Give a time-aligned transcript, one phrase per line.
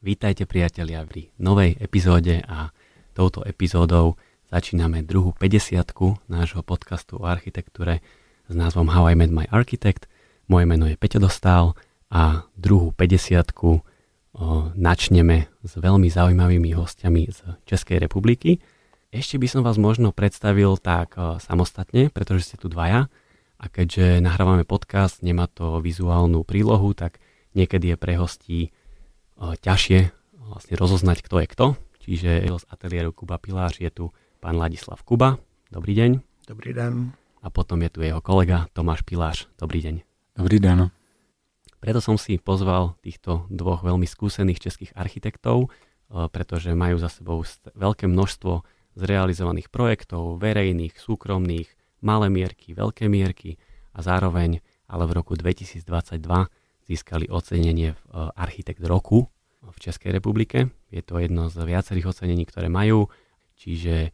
[0.00, 2.72] Vítajte priatelia pri novej epizóde a
[3.12, 4.16] touto epizódou
[4.48, 5.76] začíname druhú 50
[6.24, 8.00] nášho podcastu o architektúre
[8.48, 10.08] s názvom How I Met My Architect.
[10.48, 11.76] Moje meno je Peťo Dostál
[12.08, 13.52] a druhú 50
[14.72, 18.56] načneme s veľmi zaujímavými hostiami z Českej republiky.
[19.12, 21.12] Ešte by som vás možno predstavil tak
[21.44, 23.12] samostatne, pretože ste tu dvaja
[23.60, 27.20] a keďže nahrávame podcast, nemá to vizuálnu prílohu, tak
[27.52, 28.72] niekedy je pre hostí
[29.40, 31.66] ťažšie vlastne rozoznať, kto je kto.
[32.00, 34.04] Čiže z ateliéru Kuba Pilář je tu
[34.38, 35.40] pán Ladislav Kuba.
[35.72, 36.10] Dobrý deň.
[36.44, 37.16] Dobrý den.
[37.40, 39.48] A potom je tu jeho kolega Tomáš Pilář.
[39.56, 39.96] Dobrý deň.
[40.36, 40.92] Dobrý den.
[41.80, 45.72] Preto som si pozval týchto dvoch veľmi skúsených českých architektov,
[46.12, 47.40] pretože majú za sebou
[47.72, 48.60] veľké množstvo
[49.00, 51.72] zrealizovaných projektov, verejných, súkromných,
[52.04, 53.56] malé mierky, veľké mierky
[53.96, 55.86] a zároveň ale v roku 2022
[56.90, 59.30] získali ocenenie v eh, Architekt roku
[59.62, 60.74] v Českej republike.
[60.90, 63.06] Je to jedno z viacerých ocenení, ktoré majú,
[63.54, 64.10] čiže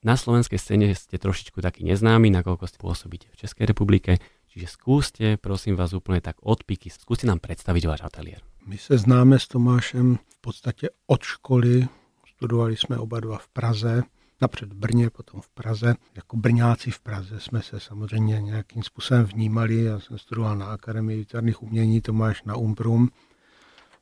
[0.00, 4.16] na slovenskej scéne ste trošičku taký neznámi, nakoľko ste pôsobíte v Českej republike,
[4.48, 8.40] čiže skúste, prosím vás úplne tak odpiky, skúste nám predstaviť váš ateliér.
[8.66, 11.88] My se známe s Tomášem v podstatě od školy,
[12.36, 14.02] studovali jsme oba dva v Praze,
[14.40, 15.94] napřed v Brně, potom v Praze.
[16.14, 19.84] Jako Brňáci v Praze jsme se samozřejmě nějakým způsobem vnímali.
[19.84, 23.08] Já jsem studoval na Akademii výtvarných umění, Tomáš na Umbrum,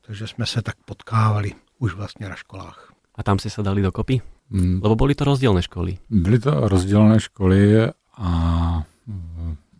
[0.01, 2.93] takže jsme se tak potkávali už vlastně na školách.
[3.15, 4.21] A tam si se dali dokopy?
[4.51, 4.79] Hmm.
[4.83, 5.97] Lebo byly to rozdílné školy.
[6.09, 8.83] Byly to rozdílné školy a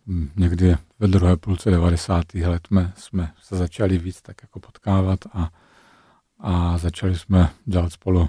[0.06, 2.34] mm, někdy ve druhé půlce 90.
[2.34, 5.50] let jsme, jsme se začali víc tak jako potkávat a,
[6.38, 8.28] a začali jsme dělat spolu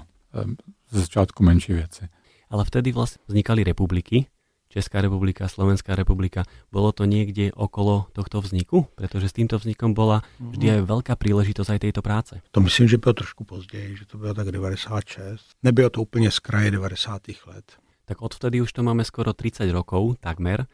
[0.90, 2.08] ze začátku menší věci
[2.52, 4.28] ale vtedy vlastne vznikali republiky,
[4.72, 6.48] Česká republika, Slovenská republika.
[6.72, 8.88] Bolo to niekde okolo tohto vzniku?
[8.96, 12.40] Pretože s týmto vznikom bola vždy aj veľká príležitosť aj tejto práce.
[12.56, 15.60] To myslím, že bylo trošku později, že to bylo tak 96.
[15.62, 17.28] Nebylo to úplně z kraje 90.
[17.52, 17.76] let.
[18.04, 20.64] Tak odvtedy už to máme skoro 30 rokov, takmer.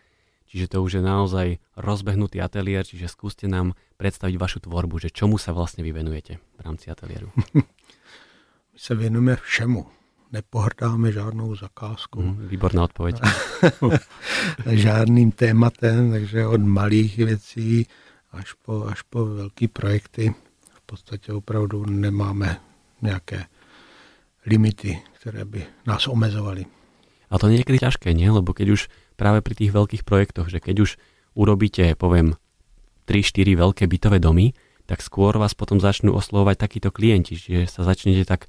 [0.46, 1.46] Čiže to už je naozaj
[1.76, 6.60] rozbehnutý ateliér, čiže skúste nám predstaviť vašu tvorbu, že čomu sa vlastne vy venujete v
[6.64, 7.28] rámci ateliéru.
[8.72, 9.97] My se věnujeme všemu
[10.32, 12.22] nepohrdáme žádnou zakázkou.
[12.22, 13.20] Mm, výborná odpověď.
[14.66, 17.86] Žádným tématem, takže od malých věcí
[18.32, 20.34] až po, až po velké projekty
[20.74, 22.60] v podstatě opravdu nemáme
[23.02, 23.44] nějaké
[24.46, 26.66] limity, které by nás omezovaly.
[27.28, 28.32] A to je niekedy ťažké, nie?
[28.32, 28.80] Lebo keď už
[29.20, 30.90] práve pri tých veľkých projektoch, že keď už
[31.36, 32.40] urobíte, poviem,
[33.04, 34.56] 3-4 veľké bytové domy,
[34.88, 38.48] tak skôr vás potom začnú oslovovať takíto klienti, že sa začnete tak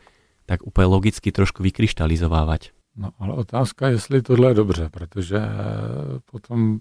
[0.50, 2.72] tak úplně logicky trošku vykryštalizovávať.
[2.96, 5.42] No ale otázka je, jestli tohle je dobře, protože
[6.32, 6.80] potom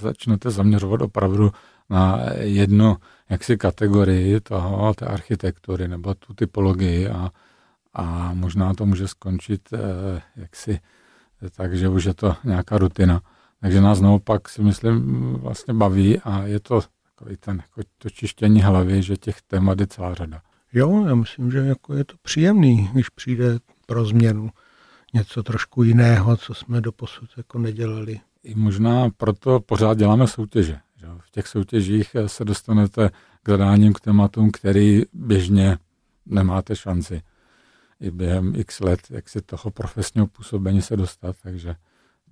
[0.00, 1.52] začnete zaměřovat opravdu
[1.90, 2.96] na jednu
[3.30, 7.30] jaksi kategorii toho, té architektury nebo tu typologii a,
[7.94, 10.80] a možná to může skončit eh, jaksi
[11.56, 13.20] tak, že už je to nějaká rutina.
[13.60, 16.80] Takže nás naopak si myslím vlastně baví a je to
[17.14, 20.42] takový ten jako to čištění hlavy, že těch témat je celá řada.
[20.72, 24.50] Jo, já myslím, že jako je to příjemný, když přijde pro změnu
[25.14, 28.20] něco trošku jiného, co jsme do posud jako nedělali.
[28.42, 30.78] I možná proto pořád děláme soutěže.
[30.96, 31.06] Že?
[31.18, 33.10] V těch soutěžích se dostanete
[33.42, 35.78] k zadáním, k tématům, který běžně
[36.26, 37.22] nemáte šanci
[38.00, 41.74] i během x let, jak si toho profesního působení se dostat, takže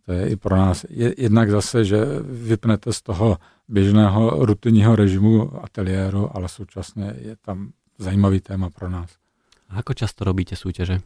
[0.05, 0.87] to je i pro nás
[1.19, 8.41] jednak zase, že vypnete z toho běžného rutinního režimu ateliéru, ale současně je tam zajímavý
[8.41, 9.11] téma pro nás.
[9.69, 11.01] A ako často robíte soutěže?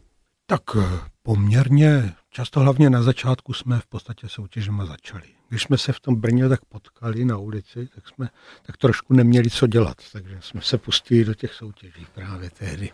[0.47, 5.23] Tak eh, poměrně často, hlavně na začátku jsme v podstatě soutěžema začali.
[5.49, 8.29] Když jsme se v tom Brně tak potkali na ulici, tak jsme
[8.62, 12.91] tak trošku neměli co dělat, takže jsme se pustili do těch soutěží právě tehdy.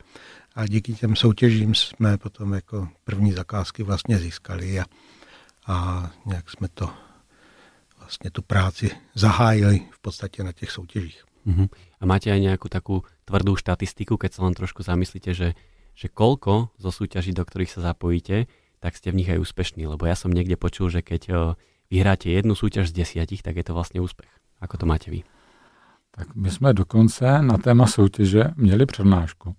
[0.55, 4.85] A díky těm soutěžím jsme potom jako první zakázky vlastně získali a,
[5.67, 6.91] a nějak jsme to
[7.99, 11.25] vlastně tu práci zahájili v podstatě na těch soutěžích.
[11.47, 11.69] Uh-huh.
[12.01, 15.56] A máte aj nejakú takú tvrdú štatistiku, keď sa len trošku zamyslíte, že,
[15.97, 18.47] že koľko zo súťaží, do ktorých sa zapojíte,
[18.81, 19.88] tak ste v nich aj úspešní.
[19.88, 21.35] Lebo ja som niekde počul, že keď o,
[21.88, 24.31] vyhráte jednu súťaž z desiatich, tak je to vlastně úspěch.
[24.61, 25.23] Ako to máte vy?
[26.11, 29.56] Tak my jsme dokonce na téma soutěže měli přednášku.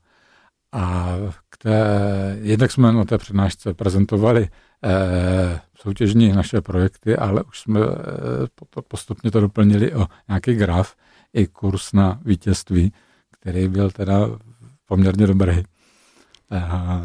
[0.71, 1.07] A
[1.49, 1.77] k té,
[2.41, 4.49] jednak jsme na té přednášce prezentovali
[4.83, 10.95] eh, soutěžní naše projekty, ale už jsme eh, postupně to doplnili o nějaký graf,
[11.33, 12.93] i kurz na vítězství,
[13.31, 14.19] který byl teda
[14.85, 15.63] poměrně dobrý.
[16.51, 17.01] A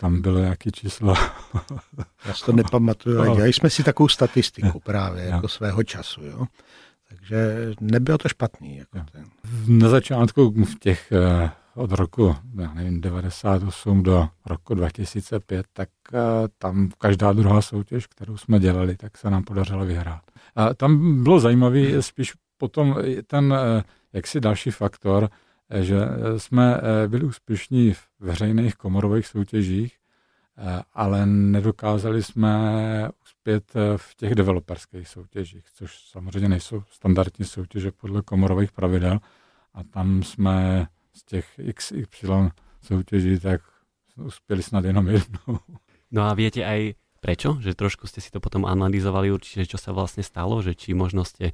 [0.00, 1.14] tam bylo nějaké číslo.
[2.24, 6.24] Já si to nepamatuju, ale dělali jsme si takovou statistiku právě jako svého času.
[6.24, 6.46] Jo?
[7.08, 8.76] Takže nebylo to špatný.
[8.76, 9.24] Jako ten.
[9.68, 15.88] Na začátku v těch eh, od roku já nevím, 98 do roku 2005, tak
[16.58, 20.22] tam každá druhá soutěž, kterou jsme dělali, tak se nám podařilo vyhrát.
[20.56, 22.96] A tam bylo zajímavé spíš potom
[23.26, 23.54] ten
[24.12, 25.30] jaksi další faktor,
[25.80, 25.98] že
[26.36, 29.98] jsme byli úspěšní v veřejných komorových soutěžích,
[30.92, 32.54] ale nedokázali jsme
[33.22, 39.18] uspět v těch developerských soutěžích, což samozřejmě nejsou standardní soutěže podle komorových pravidel.
[39.74, 42.06] A tam jsme z těch XY
[42.82, 43.60] soutěží, tak
[44.16, 45.58] uspěli snad jenom jednou.
[46.14, 47.58] No a viete aj prečo?
[47.58, 50.62] Že trošku ste si to potom analyzovali určite, čo sa vlastne stalo?
[50.62, 51.50] Že či možno ste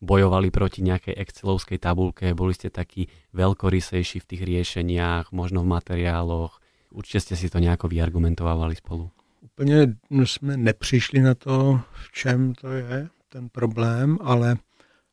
[0.00, 6.62] bojovali proti nejakej Excelovskej tabulke, boli ste takí veľkorysejší v tých riešeniach, možno v materiáloch.
[6.94, 9.10] Určite ste si to nejako vyargumentovali spolu.
[9.40, 14.56] Úplně jsme nepřišli na to, v čem to je ten problém, ale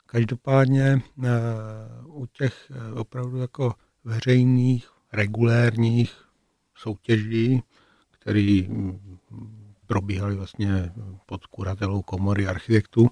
[0.06, 1.30] každopádně eh,
[2.06, 3.74] u těch eh, opravdu jako
[4.04, 6.26] veřejných, regulérních
[6.76, 7.64] soutěží,
[8.12, 9.18] které mm,
[9.86, 10.92] probíhaly vlastně
[11.26, 13.10] pod kuratelou komory architektů,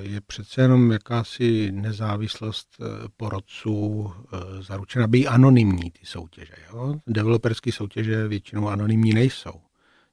[0.00, 2.76] je přece jenom jakási nezávislost
[3.16, 4.12] porodců
[4.60, 6.54] zaručena, by anonymní ty soutěže.
[6.72, 6.94] Jo?
[7.06, 9.60] Developerské soutěže většinou anonymní nejsou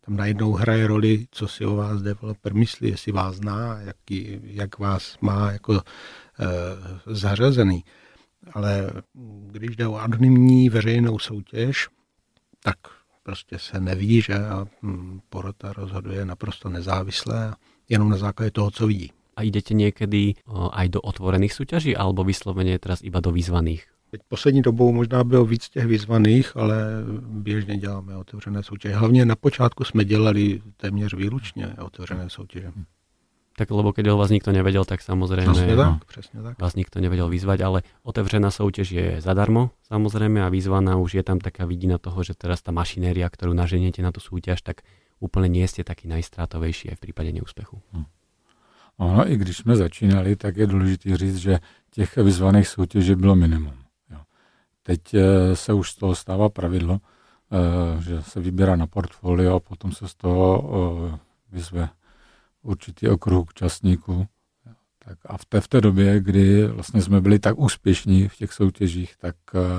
[0.09, 4.79] tam najednou hraje roli, co si o vás developer myslí, jestli vás zná, jaký, jak
[4.79, 5.81] vás má jako e,
[7.05, 7.83] zařazený.
[8.53, 8.91] Ale
[9.51, 11.87] když jde o anonymní veřejnou soutěž,
[12.63, 12.77] tak
[13.23, 14.35] prostě se neví, že
[14.83, 17.55] hm, porota rozhoduje naprosto nezávisle,
[17.89, 19.11] jenom na základě toho, co vidí.
[19.39, 20.33] A jdete někdy
[20.71, 23.87] aj do otvorených soutěží, alebo vysloveně teraz iba do výzvaných?
[24.11, 26.75] Teď poslední dobou možná bylo víc těch vyzvaných, ale
[27.21, 28.95] běžně děláme otevřené soutěže.
[28.95, 32.71] Hlavně na počátku jsme dělali téměř výlučně otevřené soutěže.
[33.55, 36.59] Tak lebo keď o vás nikto nevedel, tak samozrejme přesně tak, přesně tak.
[36.59, 41.39] vás nikto nevedel vyzvať, ale otevřená soutěž je zadarmo samozrejme a vyzvaná už je tam
[41.39, 44.81] taká vidina toho, že teraz ta mašinéria, ktorú naženiete na tu súťaž, tak
[45.19, 47.81] úplně nie ste taký najstrátovejší aj v případě neúspechu.
[47.91, 48.05] Hmm.
[48.99, 51.59] Ono, i když jsme začínali, tak je důležité říct, že
[51.91, 53.73] těch vyzvaných soutěží bylo minimum.
[54.83, 59.59] Teď eh, se už z toho stává pravidlo, eh, že se vybírá na portfolio a
[59.59, 60.69] potom se z toho
[61.13, 61.19] eh,
[61.51, 61.89] vyzve
[62.61, 64.27] určitý okruh účastníků.
[65.05, 68.53] Tak a v té, v té době, kdy vlastně jsme byli tak úspěšní v těch
[68.53, 69.35] soutěžích, tak,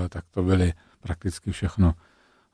[0.09, 1.95] tak to byly prakticky všechno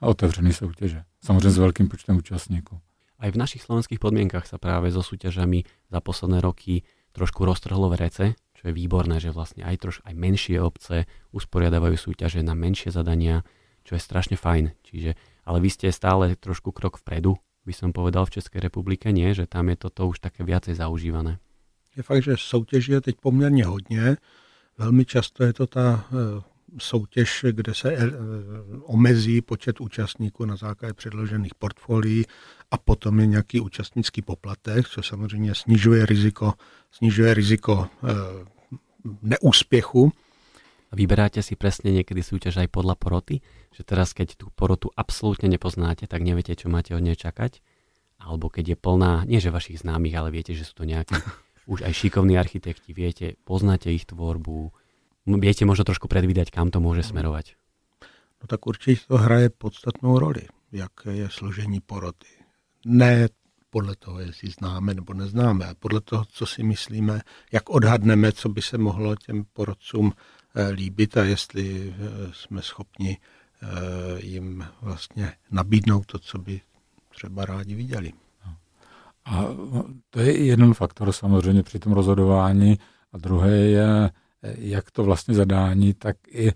[0.00, 1.04] otevřené soutěže.
[1.24, 2.80] Samozřejmě s velkým počtem účastníků.
[3.16, 6.84] Aj v našich slovenských podmienkach sa práve so súťažami za posledné roky
[7.16, 12.44] trošku roztrhlo rece, čo je výborné, že vlastne aj troš, aj menšie obce usporiadavajú súťaže
[12.44, 13.40] na menšie zadania,
[13.88, 14.76] čo je strašne fajn.
[14.84, 15.16] Čiže,
[15.48, 19.32] ale vy ste stále trošku krok vpredu, by som povedal v České republike, nie?
[19.32, 21.40] Že tam je toto už také viacej zaužívané.
[21.96, 24.16] Je fakt, že soutěží je teď poměrně hodně.
[24.78, 26.42] Velmi často je to ta eh,
[26.78, 28.10] soutěž, kde se eh,
[28.82, 32.24] omezí počet účastníků na základě předložených portfolií
[32.70, 36.54] a potom je nějaký účastnický poplatek, co samozřejmě snižuje riziko,
[36.90, 38.08] snižuje riziko eh,
[39.22, 40.12] neúspěchu.
[40.90, 43.40] A vyberáte si přesně někdy soutěž aj podle poroty?
[43.74, 47.60] Že teraz, keď tu porotu absolútne nepoznáte, tak neviete, čo máte od nej čakať?
[48.16, 51.12] Alebo keď je plná, nie že vašich známych, ale viete, že sú to nejakí
[51.72, 54.72] už aj šikovní architekti, viete, poznáte ich tvorbu,
[55.26, 57.44] viete možno trošku predvídať, kam to může smerovat?
[58.42, 60.42] No tak určitě to hraje podstatnou roli,
[60.72, 62.28] jaké je složení poroty.
[62.86, 63.28] Ne
[63.70, 67.20] podle toho, jestli známe nebo neznáme, ale podle toho, co si myslíme,
[67.52, 70.12] jak odhadneme, co by se mohlo těm porodcům
[70.54, 73.66] eh, líbit a jestli eh, jsme schopni eh,
[74.26, 76.60] jim vlastně nabídnout to, co by
[77.08, 78.12] třeba rádi viděli.
[79.24, 79.44] A
[80.10, 82.78] to je jeden faktor samozřejmě při tom rozhodování
[83.12, 84.10] a druhé je,
[84.58, 86.54] jak to vlastně zadání, tak i, eh,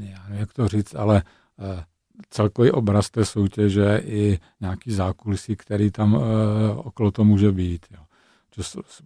[0.00, 1.22] já nevím, jak to říct, ale
[1.58, 1.84] eh,
[2.30, 7.86] celkový obraz té soutěže i nějaký zákulisí, který tam eh, okolo to může být.
[7.90, 8.02] Jo.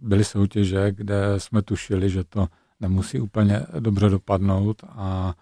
[0.01, 2.47] Byly soutěže, kde jsme tušili, že to
[2.79, 5.33] nemusí úplně dobře dopadnout a,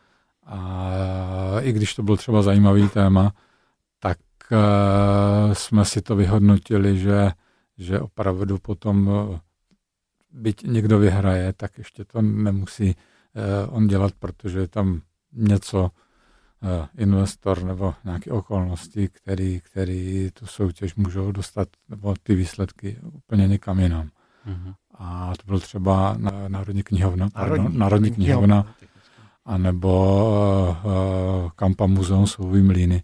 [0.46, 3.34] a i když to byl třeba zajímavý téma,
[4.00, 4.17] tak
[5.53, 7.31] jsme si to vyhodnotili, že,
[7.77, 9.10] že opravdu potom
[10.33, 12.95] byť někdo vyhraje, tak ještě to nemusí
[13.65, 15.01] uh, on dělat, protože je tam
[15.33, 22.97] něco uh, investor nebo nějaké okolnosti, který, který tu soutěž můžou dostat, nebo ty výsledky
[23.03, 24.09] úplně někam jinam.
[24.47, 24.75] Uh-huh.
[24.97, 28.75] A to byl třeba Národní knihovna, Národní, pardon, Národní knihovna,
[29.45, 33.03] anebo uh, Kampa muzeum Souvý mlíny,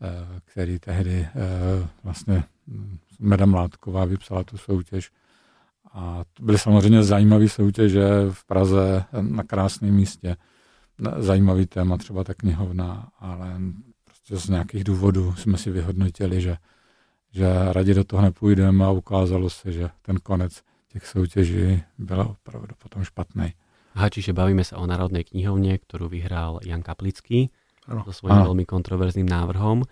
[0.00, 0.08] uh,
[0.44, 2.44] který tehdy uh, vlastně
[3.18, 5.10] Meda Mládková vypsala tu soutěž
[5.94, 10.36] a to byly samozřejmě zajímavé soutěže v Praze na krásném místě.
[11.18, 13.60] zajímavý téma, třeba ta knihovna, ale
[14.04, 16.56] prostě z nějakých důvodů jsme si vyhodnotili, že,
[17.32, 22.74] že radě do toho nepůjdeme a ukázalo se, že ten konec těch soutěží byl opravdu
[22.78, 23.52] potom špatný.
[23.94, 27.54] Aha, čiže bavíme sa o Národnej knihovne, ktorú vyhral Jan Kaplický
[27.86, 28.02] ano.
[28.02, 28.46] so svojím ano.
[28.50, 29.86] veľmi kontroverzným návrhom.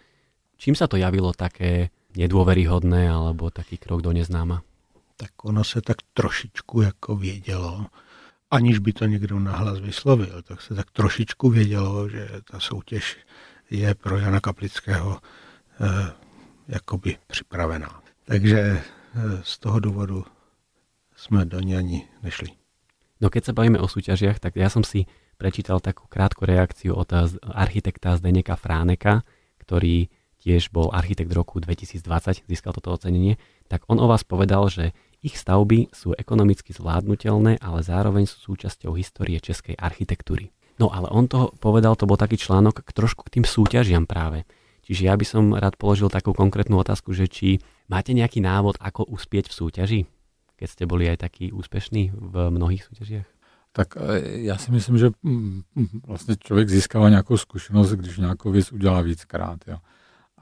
[0.58, 4.66] Čím sa to javilo také nedôveryhodné alebo taký krok do neznáma?
[5.22, 7.86] Tak ono se tak trošičku jako vědělo,
[8.50, 13.16] aniž by to někdo nahlas vyslovil, tak se tak trošičku vědělo, že ta soutěž
[13.70, 15.20] je pro Jana Kaplického
[15.80, 16.12] eh,
[16.68, 18.02] jakoby připravená.
[18.24, 18.82] Takže eh,
[19.42, 20.24] z toho důvodu
[21.16, 22.48] jsme do ní ani nešli.
[23.22, 25.06] No keď sa bavíme o súťažiach, tak ja som si
[25.38, 27.14] prečítal takú krátku reakciu od
[27.46, 29.22] architekta Zdeneka Fráneka,
[29.62, 30.10] ktorý
[30.42, 32.02] tiež bol architekt roku 2020,
[32.50, 33.38] získal toto ocenenie,
[33.70, 34.90] tak on o vás povedal, že
[35.22, 40.50] ich stavby sú ekonomicky zvládnutelné, ale zároveň sú súčasťou histórie českej architektúry.
[40.82, 44.42] No ale on to povedal, to bol taký článok k trošku k tým súťažiam práve.
[44.82, 49.06] Čiže ja by som rád položil takú konkrétnu otázku, že či máte nejaký návod, ako
[49.06, 50.00] uspieť v súťaži?
[50.58, 53.28] Keď ste boli aj taký úspešní v mnohých súťažiach?
[53.72, 58.50] Tak e, já si myslím, že mm, mm, vlastně člověk získává nějakou zkušenost, když nějakou
[58.50, 59.58] věc udělá víckrát.
[59.68, 59.78] Jo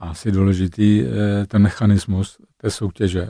[0.01, 3.27] asi důležitý eh, ten mechanismus té soutěže,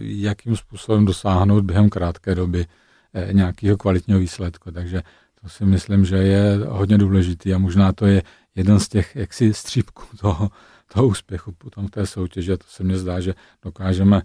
[0.00, 2.66] jakým způsobem dosáhnout během krátké doby
[3.14, 4.70] eh, nějakého kvalitního výsledku.
[4.70, 5.02] Takže
[5.40, 8.22] to si myslím, že je hodně důležitý a možná to je
[8.54, 10.50] jeden z těch jaksi střípků toho,
[10.92, 12.56] toho úspěchu potom v té soutěže.
[12.56, 14.22] To se mně zdá, že dokážeme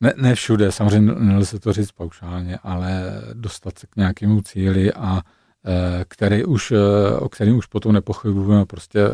[0.00, 5.22] ne, ne všude, samozřejmě nelze to říct paušálně, ale dostat se k nějakému cíli a
[6.08, 9.12] který už, eh, o kterým už potom nepochybujeme, prostě eh,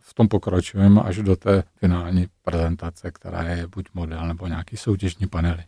[0.00, 5.26] v tom pokračujeme až do té finální prezentace, která je buď model nebo nějaký soutěžní
[5.26, 5.64] panely.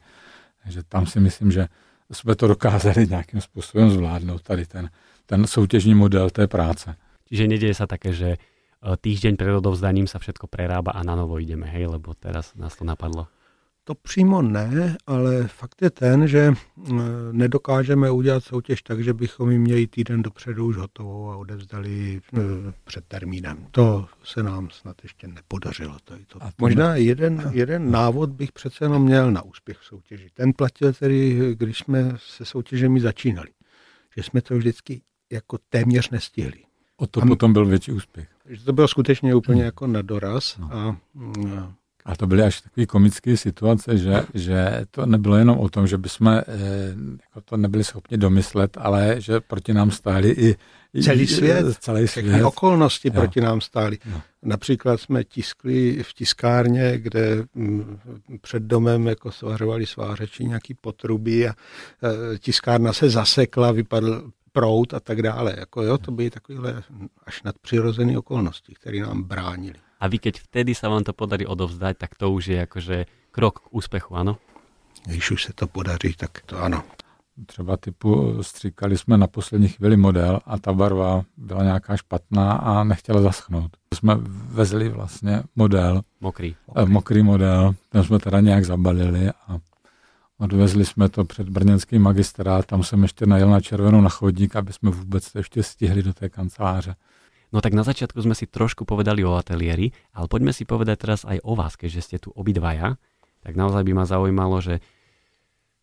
[0.62, 1.68] Takže tam si myslím, že
[2.12, 4.90] jsme to dokázali nějakým způsobem zvládnout, tady ten,
[5.26, 6.96] ten soutěžní model té práce.
[7.26, 8.38] Čiže nedieje sa také, že
[8.78, 12.86] týždeň pred odovzdaním sa všetko prerába a na novo ideme, hej, lebo teraz nás to
[12.86, 13.26] napadlo.
[13.88, 16.92] To přímo ne, ale fakt je ten, že eh,
[17.32, 22.40] nedokážeme udělat soutěž tak, že bychom ji měli týden dopředu už hotovou a odevzdali eh,
[22.84, 23.66] před termínem.
[23.70, 25.96] To se nám snad ještě nepodařilo.
[26.04, 26.38] Tady to.
[26.58, 30.28] Možná jeden, jeden návod bych přece jenom měl na úspěch v soutěži.
[30.34, 33.48] Ten platil tedy, když jsme se soutěžemi začínali.
[34.16, 35.02] Že jsme to vždycky
[35.32, 36.62] jako téměř nestihli.
[36.96, 38.28] O to a potom byl větší úspěch.
[38.46, 39.64] Že to bylo skutečně úplně hmm.
[39.64, 40.68] jako na doraz no.
[40.72, 41.74] a mm,
[42.06, 45.98] a to byly až takové komické situace, že, že to nebylo jenom o tom, že
[45.98, 46.44] bychom eh,
[47.20, 50.56] jako to nebyli schopni domyslet, ale že proti nám stáli i,
[50.94, 52.44] i celý svět, celý svět.
[52.44, 53.14] okolnosti jo.
[53.14, 53.98] proti nám stály.
[54.04, 54.20] Jo.
[54.42, 57.98] Například jsme tiskli v tiskárně, kde mm,
[58.40, 65.00] před domem jako svařovali svářeči nějaký potrubí a eh, tiskárna se zasekla, vypadl prout a
[65.00, 65.54] tak dále.
[65.58, 66.82] Jako jo, to byly takovéhle
[67.26, 69.85] až nadpřirozené okolnosti, které nám bránili.
[70.00, 72.96] A vy keď vtedy sa vám to podarí odovzdať, tak to už je akože
[73.32, 74.36] krok k úspechu, ano?
[75.06, 76.82] Když už se to podaří, tak to ano.
[77.46, 82.84] Třeba typu stříkali jsme na poslední chvíli model a ta barva byla nějaká špatná a
[82.84, 83.70] nechtěla zaschnout.
[83.94, 84.14] Jsme
[84.52, 86.02] vezli vlastně model.
[86.20, 86.56] Mokrý.
[86.76, 89.58] Eh, mokrý model, ten jsme teda nějak zabalili a
[90.38, 94.72] odvezli jsme to před brněnský magistrát, tam jsem ještě najel na červenou na chodník, aby
[94.72, 96.94] jsme vůbec to ještě stihli do té kanceláře.
[97.54, 101.22] No tak na začiatku sme si trošku povedali o ateliéri, ale poďme si povedať teraz
[101.22, 102.98] aj o vás, keďže ste tu obidvaja.
[103.46, 104.82] Tak naozaj by ma zaujímalo, že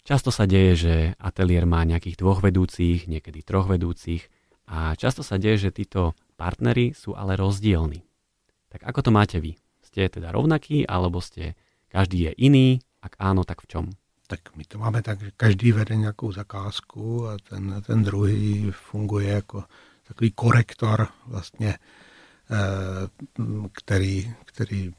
[0.03, 4.27] často sa deje, že ateliér má nejakých dvoch vedúcich, niekedy troch vedúcich
[4.67, 8.03] a často sa deje, že títo partnery sú ale rozdielni.
[8.67, 9.55] Tak ako to máte vy?
[9.85, 11.55] Ste teda rovnakí, alebo ste
[11.87, 12.67] každý je iný?
[12.99, 13.85] Ak áno, tak v čom?
[14.27, 19.29] Tak my to máme tak, že každý vede nějakou zakázku a ten, ten druhý funguje
[19.29, 19.63] jako
[20.13, 21.77] takový korektor vlastně,
[22.51, 22.57] eh,
[23.71, 24.91] který, který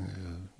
[0.00, 0.04] eh,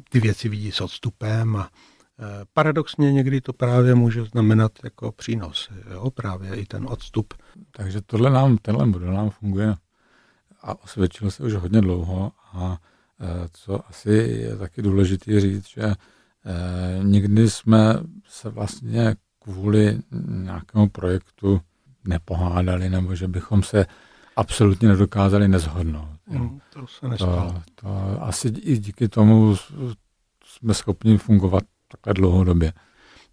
[0.09, 1.71] ty věci vidí s odstupem a
[2.19, 7.35] eh, paradoxně někdy to právě může znamenat jako přínos, jo, právě i ten odstup.
[7.71, 9.75] Takže tohle nám, tenhle model nám funguje
[10.63, 12.79] a osvědčil se už hodně dlouho a
[13.53, 15.95] co asi je taky důležité říct, že
[17.03, 21.61] někdy jsme se vlastně kvůli nějakému projektu
[22.05, 23.87] nepohádali, nebo že bychom se
[24.37, 26.09] absolutně nedokázali nezhodnout.
[26.27, 27.53] Mm, to se nestalo.
[27.53, 29.57] To, to asi i díky tomu
[30.45, 32.73] jsme schopni fungovat takhle dlouhodobě.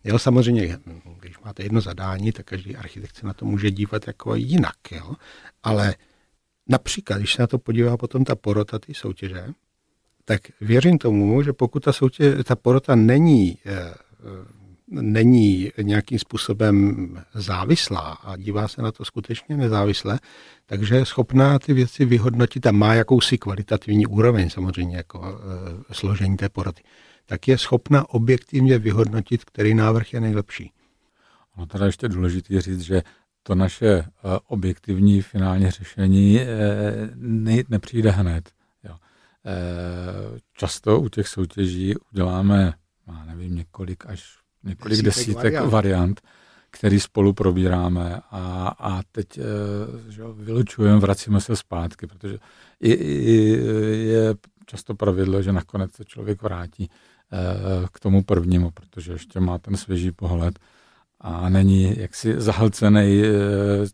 [0.04, 0.80] Jo, samozřejmě,
[1.20, 5.14] když máte jedno zadání, tak každý architekt se na to může dívat jako jinak, jo?
[5.64, 5.96] ale
[6.68, 9.48] například, když se na to podívá potom ta porota ty soutěže,
[10.26, 13.94] tak věřím tomu, že pokud ta, soutěž, ta porota není eh,
[14.92, 20.20] není nějakým způsobem závislá a dívá se na to skutečně nezávisle,
[20.66, 25.40] takže je schopná ty věci vyhodnotit a má jakousi kvalitativní úroveň samozřejmě jako
[25.92, 26.84] e, složení té poroty,
[27.26, 30.72] tak je schopna objektivně vyhodnotit, který návrh je nejlepší.
[31.58, 33.02] No teda ještě důležité říct, že
[33.44, 34.06] to naše e,
[34.48, 36.48] objektivní finální řešení e,
[37.16, 38.50] ne, nepřijde hned.
[38.84, 38.96] Jo.
[38.96, 39.00] E,
[40.54, 42.74] často u těch soutěží uděláme,
[43.08, 45.72] já nevím, několik až několik desítek, desítek variant.
[45.72, 46.22] variant,
[46.72, 49.42] který spolu probíráme a, a teď eh,
[50.12, 52.38] že, vylučujeme, vracíme se zpátky, protože
[52.80, 53.34] i, i,
[54.08, 54.36] je
[54.66, 59.78] často pravidlo, že nakonec se člověk vrátí eh, k tomu prvnímu, protože ještě má ten
[59.78, 60.60] svěží pohled
[61.22, 63.30] a není jaksi zahlcený eh,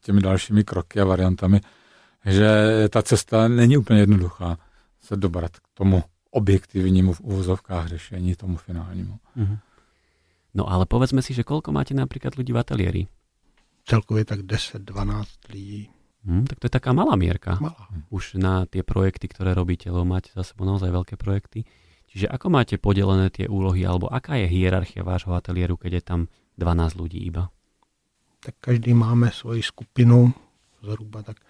[0.01, 1.61] těmi dalšími kroky a variantami,
[2.25, 2.49] že
[2.89, 4.57] ta cesta není úplně jednoduchá
[5.01, 9.17] se dobrat k tomu objektivnímu v úvozovkách řešení, tomu finálnímu.
[9.37, 9.57] Mm-hmm.
[10.55, 13.01] No ale povedzme si, že koľko máte napríklad ľudí v ateliéri?
[13.85, 15.89] Celkově tak 10-12 lidí.
[16.25, 17.61] Hmm, tak to je taká malá mierka.
[17.61, 17.85] Malá.
[18.09, 21.69] Už na tie projekty, ktoré robíte, lebo máte za sebou naozaj veľké projekty.
[22.09, 26.19] Čiže ako máte podelené tie úlohy, alebo aká je hierarchia vášho ateliéru, keď je tam
[26.57, 27.53] 12 ľudí iba?
[28.41, 30.33] Tak každý máme svoji skupinu,
[30.81, 31.43] zhruba tak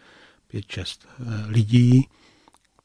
[0.51, 2.09] 5-6 eh, lidí,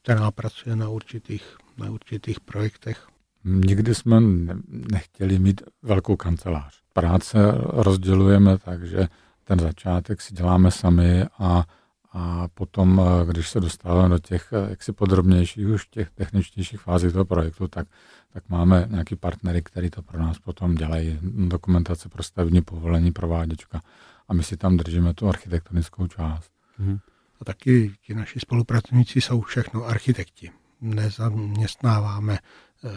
[0.01, 1.43] která pracuje na určitých,
[1.77, 3.10] na určitých projektech.
[3.43, 4.19] Nikdy jsme
[4.67, 6.81] nechtěli mít velkou kancelář.
[6.93, 9.07] Práce rozdělujeme tak, že
[9.43, 11.65] ten začátek si děláme sami a,
[12.11, 17.67] a potom, když se dostáváme do těch jaksi podrobnějších, už těch techničtějších fází toho projektu,
[17.67, 17.87] tak,
[18.33, 21.19] tak máme nějaký partnery, který to pro nás potom dělají.
[21.47, 23.81] Dokumentace pro stavební povolení, prováděčka.
[24.27, 26.51] A my si tam držíme tu architektonickou část.
[26.79, 26.97] Mm.
[27.41, 30.51] A taky ti naši spolupracovníci jsou všechno architekti.
[30.81, 32.39] Nezaměstnáváme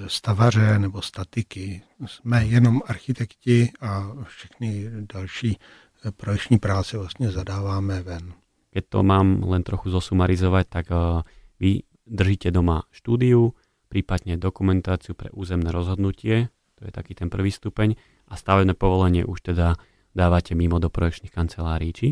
[0.06, 1.82] stavaře nebo statiky.
[2.06, 5.58] Jsme jenom architekti a všechny další
[6.04, 8.32] eh, projekční práce vlastně zadáváme ven.
[8.74, 11.22] Keď to mám len trochu zosumarizovať, tak uh,
[11.62, 13.54] vy držíte doma štúdiu,
[13.86, 17.94] prípadne dokumentáciu pre územné rozhodnutie, to je taký ten prvý stupeň,
[18.26, 19.78] a stavebné povolenie už teda
[20.10, 22.06] dávate mimo do projekčných kancelárií, či?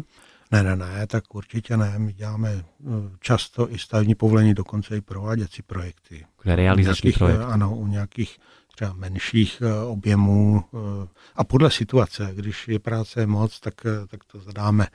[0.52, 1.98] Ne, ne, ne, tak určitě ne.
[1.98, 2.64] My děláme eh,
[3.20, 6.26] často i stavební povolení, dokonce i prováděcí projekty.
[6.44, 7.40] Realizační projekt.
[7.40, 8.38] Eh, ano, u nějakých
[8.74, 10.64] třeba menších eh, objemů
[11.36, 13.74] a podle situace, když je práce moc, tak,
[14.08, 14.86] tak to zadáme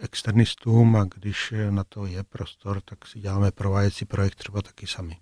[0.00, 5.16] externistům a když na to je prostor, tak si děláme prováděcí projekt třeba taky sami.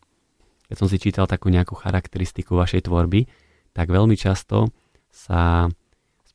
[0.67, 3.31] Keď som si čítal takú nejakú charakteristiku vašej tvorby,
[3.71, 4.67] tak veľmi často
[5.15, 5.71] sa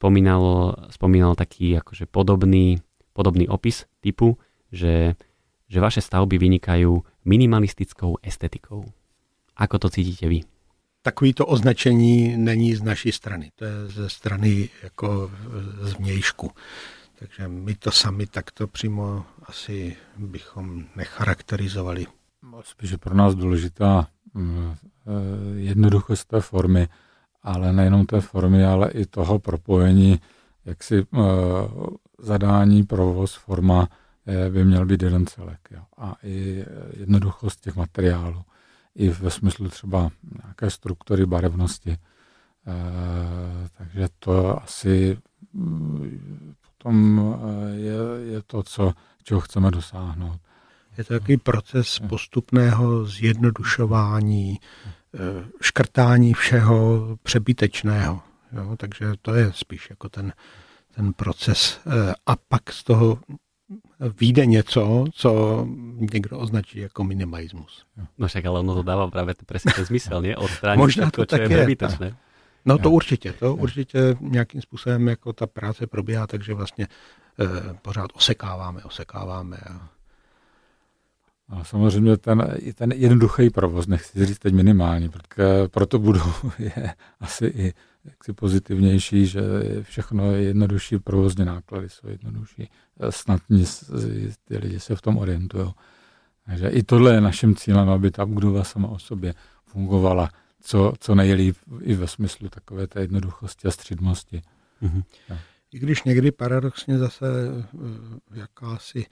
[0.02, 2.82] spomínalo, spomínal taký akože podobný,
[3.14, 4.42] podobný opis typu,
[4.74, 5.14] že,
[5.70, 8.90] že vaše stavby vynikajú minimalistickou estetikou.
[9.54, 10.42] Ako to cítite vy?
[11.06, 15.32] Takovýto označení není z naší strany, to je ze strany jako
[15.82, 16.50] z vnějšku.
[17.20, 22.08] Takže my to sami takto přímo asi bychom necharakterizovali.
[22.62, 26.88] Spíš je pro nás důležitá mm, eh, jednoduchost té formy,
[27.44, 30.20] ale nejenom té formy, ale i toho propojení,
[30.66, 31.22] jak si uh,
[32.20, 33.88] zadání, provoz, forma
[34.26, 35.60] je, by měl být jeden celek.
[35.72, 35.82] Jo.
[35.98, 36.66] A i
[37.00, 38.42] jednoduchost těch materiálů,
[38.96, 40.10] i ve smyslu třeba
[40.44, 41.90] nějaké struktury barevnosti.
[41.90, 45.18] Uh, takže to asi
[45.54, 47.36] mm, potom
[47.74, 50.40] je, je to, co, čeho chceme dosáhnout.
[50.98, 55.01] Je to takový proces postupného zjednodušování, Eh,
[55.62, 58.22] škrtání všeho přebytečného.
[58.54, 58.76] Jo?
[58.78, 60.34] Takže to je spíš jako ten,
[60.96, 61.80] ten proces.
[61.88, 63.20] Eh, a pak z toho
[64.20, 67.86] vyjde něco, co někdo označí jako minimalismus.
[68.18, 70.36] No však ale ono to dává právě přesně ten smysl, ne?
[70.76, 72.16] Možná to, tak je přebytečné.
[72.66, 76.88] No to určitě, to určitě nějakým způsobem jako ta práce probíhá, takže vlastně
[77.40, 79.90] eh, pořád osekáváme, osekáváme a
[81.52, 87.46] a samozřejmě ten, ten jednoduchý provoz, nechci říct teď minimální, protože proto budou je asi
[87.46, 87.74] i
[88.06, 89.42] jaksi pozitivnější, že
[89.82, 92.70] všechno je jednodušší, provozní náklady jsou jednodušší,
[93.10, 93.42] snad
[94.46, 95.74] ty lidi se v tom orientují.
[96.46, 99.34] Takže i tohle je naším cílem, aby ta budova sama o sobě
[99.66, 100.30] fungovala
[100.62, 104.42] co, co nejlíp i ve smyslu takové té jednoduchosti a střídmosti.
[104.82, 105.04] Mm-hmm.
[105.72, 109.06] I když někdy paradoxně zase eh, jakási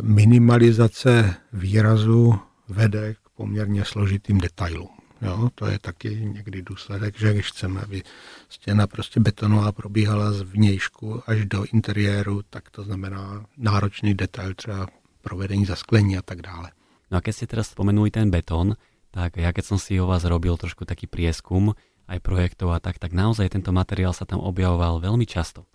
[0.00, 4.88] minimalizace výrazu vede k poměrně složitým detailům.
[5.22, 8.02] Jo, to je taky někdy důsledek, že když chceme, aby
[8.48, 14.86] stěna prostě betonová probíhala z vnějšku až do interiéru, tak to znamená náročný detail, třeba
[15.20, 16.70] provedení zasklení a tak dále.
[17.12, 18.72] No a keď ste teraz spomenuli ten beton,
[19.12, 21.76] tak ja keď si o vás robil trošku taký prieskum,
[22.08, 25.68] aj projektov a tak, tak naozaj tento materiál sa tam objavoval veľmi často.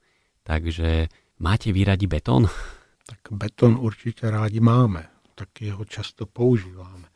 [0.44, 1.08] Takže
[1.40, 2.50] máte vy radi betón?
[3.08, 7.08] Tak beton určitě rádi máme, taky ho často používáme.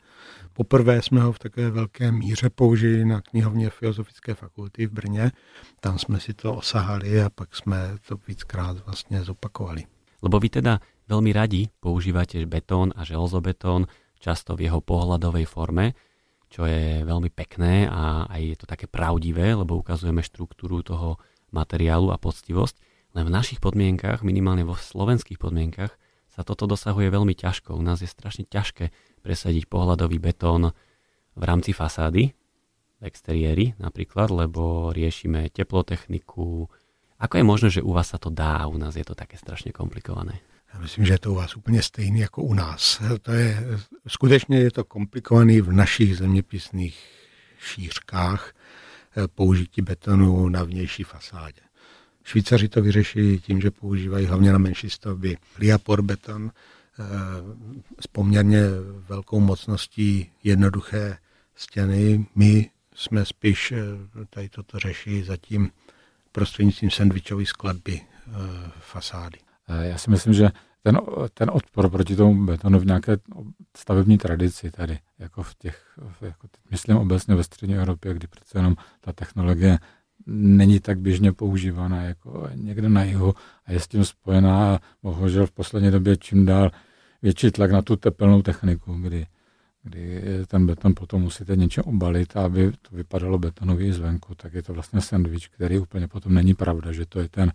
[0.54, 5.32] Poprvé jsme ho v takové velké míře použili na knihovně Filozofické fakulty v Brně.
[5.80, 9.84] Tam jsme si to osahali a pak jsme to víckrát vlastně zopakovali.
[10.22, 10.78] Lebo vy teda
[11.10, 13.90] veľmi radi používate betón a železobetón,
[14.22, 15.98] často v jeho pohľadovej forme,
[16.46, 21.18] čo je veľmi pekné a aj je to také pravdivé, lebo ukazujeme štruktúru toho
[21.50, 22.91] materiálu a poctivosť.
[23.12, 25.92] Len v našich podmienkach, minimálne vo slovenských podmienkach,
[26.32, 27.76] sa toto dosahuje veľmi ťažko.
[27.76, 30.72] U nás je strašne ťažké presadiť pohľadový betón
[31.36, 36.72] v rámci fasády, v exteriéri napríklad, lebo riešime teplotechniku.
[37.20, 39.76] Ako je možné, že u vás sa to dá u nás je to také strašne
[39.76, 40.40] komplikované?
[40.74, 43.02] Já myslím, že je to u vás úplně stejný jako u nás.
[43.22, 43.58] To je,
[44.08, 47.00] skutečně je to komplikovaný v našich zeměpisných
[47.60, 51.62] šířkách eh, použití betonu na vnější fasádě.
[52.24, 57.04] Švýcaři to vyřešili tím, že používají hlavně na menší stavby liapor beton eh,
[58.00, 58.62] s poměrně
[59.10, 61.18] velkou mocností jednoduché
[61.56, 62.26] stěny.
[62.36, 63.86] My jsme spíš eh,
[64.30, 65.72] tady toto řešili zatím
[66.32, 68.02] prostřednictvím sandvičové skladby
[68.80, 69.38] fasády.
[69.82, 70.50] Já si myslím, že
[70.84, 71.00] ten,
[71.34, 73.18] ten odpor proti tomu betonu v nějaké
[73.78, 78.76] stavební tradici tady, jako v těch, jako myslím obecně ve střední Evropě, kdy přece jenom
[79.02, 79.80] ta technologie
[80.28, 83.34] není tak běžně používaná jako někde na jihu
[83.66, 86.72] a je s tím spojená bohužel v poslední době čím dál
[87.22, 89.28] větší tlak na tu tepelnou techniku, kdy,
[89.84, 94.74] kdy ten beton potom musíte něčem obalit aby to vypadalo betonový zvenku, tak je to
[94.74, 97.52] vlastně sandwich, který úplně potom není pravda, že to je ten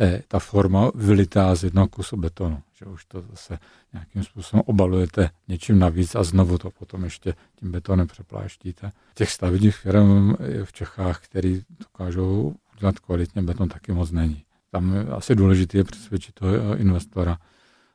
[0.00, 2.62] Eh, ta forma vylitá z jednoho kusu betonu.
[2.74, 3.58] Že už to zase
[3.92, 8.90] nějakým způsobem obalujete něčím navíc a znovu to potom ještě tím betonem přepláštíte.
[9.14, 10.34] Těch stavebních firm
[10.64, 14.44] v Čechách, který dokážou udělat kvalitně beton, taky moc není.
[14.70, 17.38] Tam asi důležité je přesvědčit toho investora,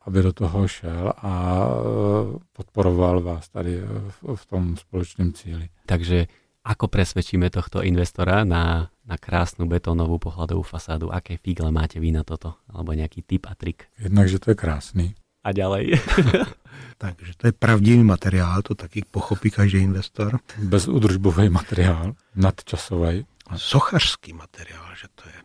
[0.02, 3.82] aby do toho šel a eh, podporoval vás tady
[4.36, 5.70] v tom společném cíli.
[5.86, 6.28] Takže
[6.64, 11.10] ako presvedčíme tohto investora na, na krásnu betónovú pohľadovú fasádu?
[11.10, 12.62] Aké figle máte vy na toto?
[12.70, 13.90] Alebo nejaký tip a trik?
[13.98, 15.18] Jednak, že to je krásný.
[15.42, 15.98] A ďalej?
[17.04, 20.40] Takže to je pravdivý materiál, to taky pochopí každý investor.
[20.58, 23.26] Bezudržbový materiál, nadčasový.
[23.48, 25.38] A sochařský materiál, že to je,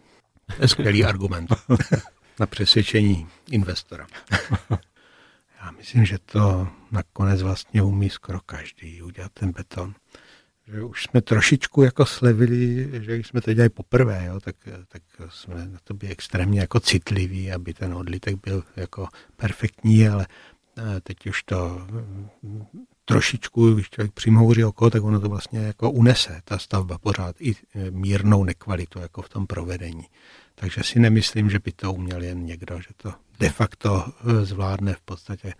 [0.56, 1.54] to je skvělý argument
[2.40, 4.06] na přesvědčení investora.
[5.64, 9.94] Já myslím, že to nakonec vlastně umí skoro každý udělat ten beton
[10.66, 14.56] že už jsme trošičku jako slevili, že když jsme to dělali poprvé, jo, tak,
[14.88, 20.26] tak jsme na to byli extrémně jako citliví, aby ten odlitek byl jako perfektní, ale
[20.78, 21.86] eh, teď už to
[22.42, 22.66] mm,
[23.04, 27.54] trošičku, když člověk přimhouří oko, tak ono to vlastně jako unese, ta stavba pořád i
[27.54, 30.06] eh, mírnou nekvalitu jako v tom provedení.
[30.54, 34.94] Takže si nemyslím, že by to uměl jen někdo, že to de facto eh, zvládne
[34.94, 35.54] v podstatě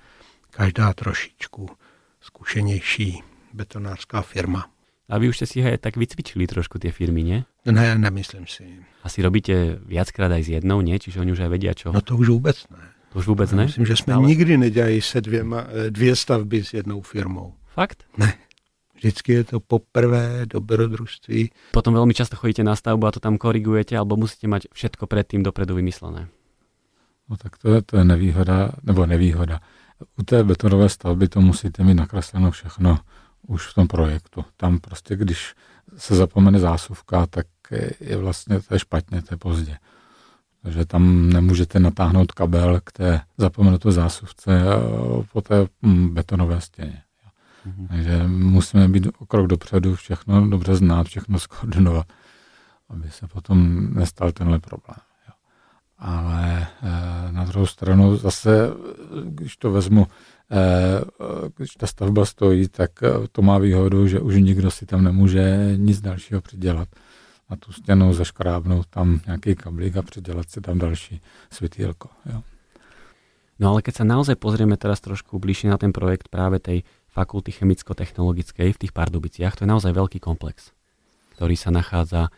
[0.51, 1.69] každá trošičku
[2.21, 4.74] zkušenější betonářská firma.
[5.05, 7.38] A vy už ste si aj tak vycvičili trošku tie firmy, nie?
[7.69, 8.81] Ne, nemyslím si.
[9.05, 10.97] Asi robíte viackrát aj s jednou, nie?
[10.97, 11.93] Čiže oni už aj vedia čo?
[11.93, 12.85] No to už vůbec ne.
[13.12, 13.64] To už vůbec ne?
[13.64, 14.27] Myslím, že jsme Ale...
[14.27, 17.55] nikdy nedělali se dvěma, dvě stavby s jednou firmou.
[17.69, 18.05] Fakt?
[18.19, 18.33] Ne.
[18.95, 21.53] Vždycky je to poprvé dobrodružství.
[21.77, 25.45] Potom veľmi často chodíte na stavbu a to tam korigujete, alebo musíte mať všetko predtým
[25.45, 26.33] dopredu vymyslené.
[27.29, 29.61] No tak to je, to je nevýhoda, nebo nevýhoda.
[30.17, 32.99] U té betonové stavby to musíte mít nakresleno všechno
[33.47, 34.45] už v tom projektu.
[34.57, 35.55] Tam prostě, když
[35.97, 37.47] se zapomene zásuvka, tak
[38.01, 39.79] je vlastně to je špatně, to je pozdě.
[40.63, 44.63] Takže tam nemůžete natáhnout kabel k té zapomenuté zásuvce
[45.33, 47.03] po té mm, betonové stěně.
[47.67, 47.89] Mm-hmm.
[47.89, 52.07] Takže musíme být o krok dopředu, všechno dobře znát, všechno skoordinovat,
[52.89, 54.97] aby se potom nestal tenhle problém.
[55.99, 58.71] Ale eh, na druhou stranu zase,
[59.25, 60.07] když to vezmu
[60.51, 61.01] Eh,
[61.57, 65.73] když ta stavba stojí, tak eh, to má výhodu, že už nikdo si tam nemůže
[65.77, 66.89] nic dalšího přidělat.
[67.51, 72.09] Na tu stěnu zaškrábnout tam nějaký kablík a přidělat si tam další světýlko.
[72.33, 72.43] Jo.
[73.55, 77.55] No ale keď sa naozaj pozrieme teraz trošku bližšie na ten projekt práve tej fakulty
[77.55, 80.75] chemicko-technologickej v tých Pardubiciach, to je naozaj veľký komplex,
[81.39, 82.35] ktorý sa nachádza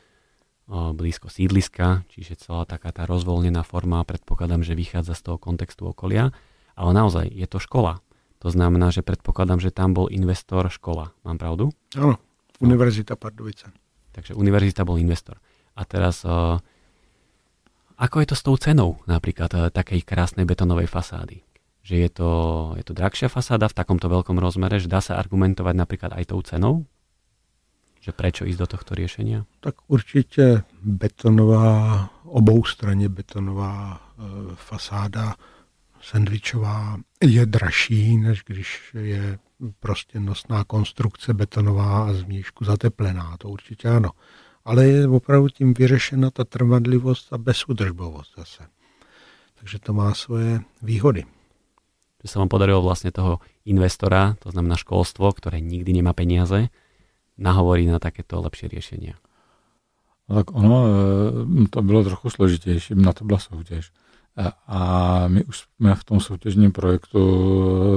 [0.68, 6.34] blízko sídliska, čiže celá taká tá rozvoľnená forma, predpokladám, že vychádza z toho kontextu okolia
[6.76, 8.04] ale naozaj je to škola.
[8.44, 11.16] To znamená, že predpokladám, že tam bol investor škola.
[11.24, 11.72] Mám pravdu?
[11.96, 12.20] Áno,
[12.60, 13.72] Univerzita Pardubice.
[14.12, 15.40] Takže univerzita bol investor.
[15.76, 16.24] A teraz,
[17.96, 21.44] ako je to s tou cenou napríklad uh, takej krásnej betonovej fasády?
[21.84, 22.30] Že je to,
[22.80, 26.40] je to drahšia fasáda v takomto veľkom rozmere, že dá sa argumentovať napríklad aj tou
[26.40, 26.88] cenou?
[28.06, 29.42] Že prečo ísť do tohto riešenia?
[29.60, 34.22] Tak určitě betonová, obou straně betonová e,
[34.54, 35.34] fasáda
[36.00, 39.38] sandvičová je dražší, než když je
[39.80, 43.36] prostě nosná konstrukce betonová a zvnějšku zateplená.
[43.38, 44.10] To určitě ano.
[44.64, 48.62] Ale je opravdu tím vyřešena ta trvanlivost a bezudržbovost zase.
[49.54, 51.24] Takže to má svoje výhody.
[52.22, 56.74] Že sa vám podarilo vlastne toho investora, to znamená školstvo, ktoré nikdy nemá peniaze,
[57.38, 59.14] nahovorí na takéto lepšie riešenia.
[60.28, 60.76] No tak ono,
[61.64, 63.92] e, to bylo trochu složitější, na to byla soutěž.
[64.66, 67.20] A my už jsme v tom soutěžním projektu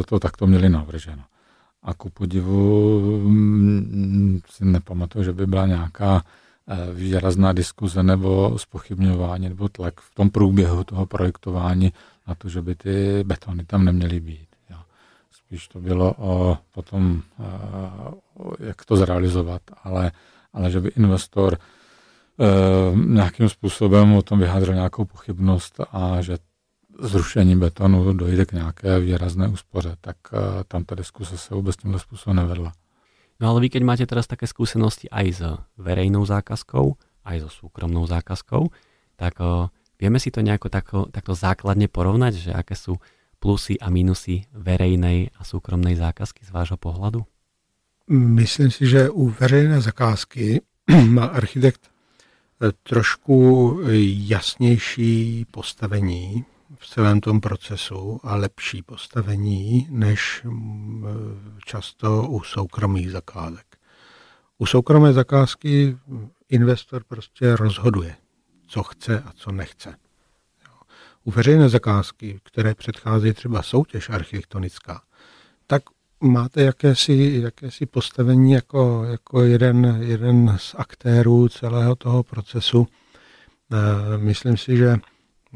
[0.08, 1.24] to takto měli navrženo.
[1.84, 2.92] A ku podivu
[3.24, 6.24] mm, si nepamatuju, že by byla nějaká
[6.68, 11.94] e, výrazná diskuze nebo spochybňování nebo tlak v tom průběhu toho projektování
[12.28, 14.49] na to, že by ty betony tam neměly být.
[15.50, 17.22] Spíš to bylo o potom,
[18.60, 20.12] jak to zrealizovat, ale,
[20.54, 21.58] ale že by investor
[22.40, 26.38] Eh, nějakým způsobem o tom vyjádřil nějakou pochybnost a že
[27.00, 32.00] zrušení betonu dojde k nějaké výrazné úspoře, tak eh, tam ta diskuse se vůbec tímhle
[32.00, 32.72] způsobem nevedla.
[33.40, 35.42] No ale vy, keď máte teraz také skúsenosti aj s
[35.80, 38.72] verejnou zákazkou, aj so súkromnou zákazkou,
[39.20, 42.96] tak o, eh, vieme si to nejako tako, takto základne porovnať, že aké sú
[43.40, 47.24] plusy a minusy verejnej a súkromnej zákazky z vášho pohľadu?
[48.10, 50.62] Myslím si, že u veřejné zakázky
[51.10, 51.92] má architekt
[52.84, 53.80] trošku
[54.28, 61.06] jasnější postavení v celém tom procesu a lepší postavení než mm,
[61.66, 63.66] často u soukromých zakázek.
[64.58, 65.98] U soukromé zakázky
[66.50, 68.16] investor prostě rozhoduje,
[68.68, 69.96] co chce a co nechce.
[71.24, 75.02] U veřejné zakázky, které předchází třeba soutěž architektonická,
[75.68, 75.84] tak
[76.22, 82.88] máte jakési, jakési postavení jako, jako jeden, jeden z aktérů celého toho procesu.
[83.72, 84.98] Eh, myslím si, že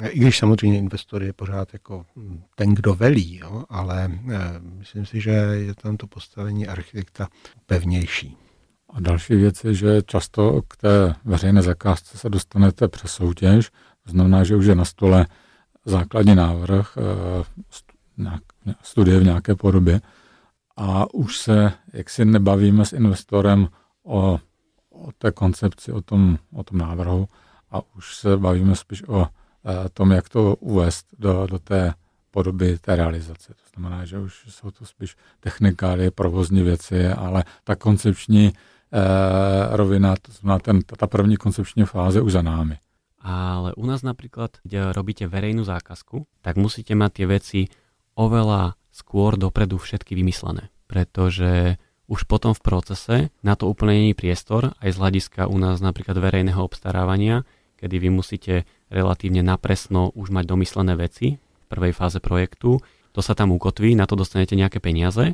[0.09, 2.05] i když samozřejmě investor je pořád jako
[2.55, 7.27] ten, kdo velí, jo, ale eh, myslím si, že je tam to postavení architekta
[7.65, 8.37] pevnější.
[8.89, 13.71] A další věc je, že často k té veřejné zakázce se dostanete přes soutěž,
[14.05, 15.25] to znamená, že už je na stole
[15.85, 18.35] základní návrh, eh,
[18.81, 20.01] studie v nějaké podobě,
[20.77, 23.67] a už se jaksi nebavíme s investorem
[24.03, 24.39] o,
[24.89, 27.27] o té koncepci, o tom, o tom návrhu
[27.71, 31.93] a už se bavíme spíš o e, tom, jak to uvést do, do té
[32.31, 33.53] podoby té realizace.
[33.53, 38.53] To znamená, že už jsou to spíš technikály, provozní věci, ale ta koncepční e,
[39.77, 42.77] rovina, to znamená ten, ta první koncepční fáze už za námi.
[43.23, 47.61] Ale u nás napríklad, kde robíte verejnú zákazku, tak musíte mať tie veci
[48.19, 50.69] oveľa skôr dopredu všetky vymyslené.
[50.91, 51.79] Pretože
[52.11, 56.19] už potom v procese na to úplne není priestor, aj z hľadiska u nás napríklad
[56.19, 57.47] verejného obstarávania,
[57.79, 58.53] kedy vy musíte
[58.91, 62.83] relatívne napresno už mať domyslené veci v prvej fáze projektu,
[63.15, 65.33] to sa tam ukotví, na to dostanete nejaké peniaze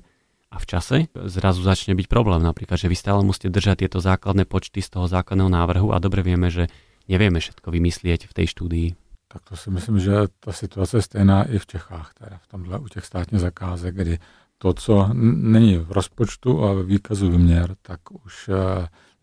[0.50, 4.46] a v čase zrazu začne byť problém napríklad, že vy stále musíte držať tieto základné
[4.46, 6.70] počty z toho základného návrhu a dobre vieme, že
[7.10, 8.90] nevieme všetko vymyslieť v tej štúdii.
[9.28, 12.80] Tak to si myslím, že ta situace je stejná i v Čechách, teda v tomhle
[12.80, 14.20] u těch státních zakázek, kdy
[14.58, 18.56] to, co není v rozpočtu a ve výkazu vyměr, tak už uh,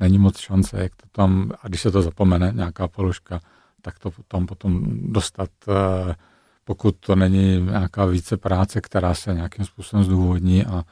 [0.00, 3.40] není moc šance, jak to tam, a když se to zapomene, nějaká položka,
[3.82, 5.74] tak to tam potom dostat, uh,
[6.64, 10.84] pokud to není nějaká více práce, která se nějakým způsobem zdůvodní a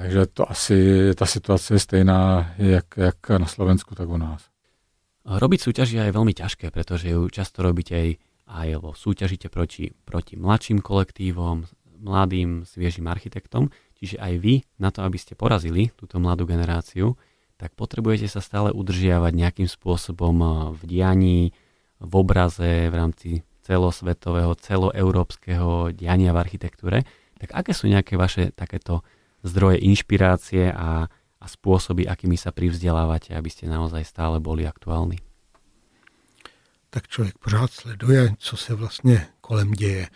[0.00, 4.47] takže to asi, ta situace je stejná jak, jak na Slovensku, tak u nás.
[5.28, 8.08] Robiť súťaži je veľmi ťažké, pretože ju často robíte aj,
[8.48, 11.68] aj lebo súťažíte proti, proti mladším kolektívom,
[12.00, 13.68] mladým, sviežým architektom,
[14.00, 17.20] čiže aj vy na to, aby ste porazili túto mladú generáciu,
[17.60, 21.40] tak potrebujete sa stále udržiavať nejakým spôsobom eh, v dianí,
[22.00, 23.28] v obraze, v rámci
[23.68, 27.04] celosvetového, celoeurópskeho diania v architektúre.
[27.36, 29.04] Tak aké sú nejaké vaše takéto
[29.44, 31.12] zdroje inšpirácie a
[31.48, 35.16] a spôsoby, akými sa privzdelávate, aby ste naozaj stále boli aktuálni?
[36.92, 40.08] Tak člověk pořád sleduje, co se vlastně kolem děje.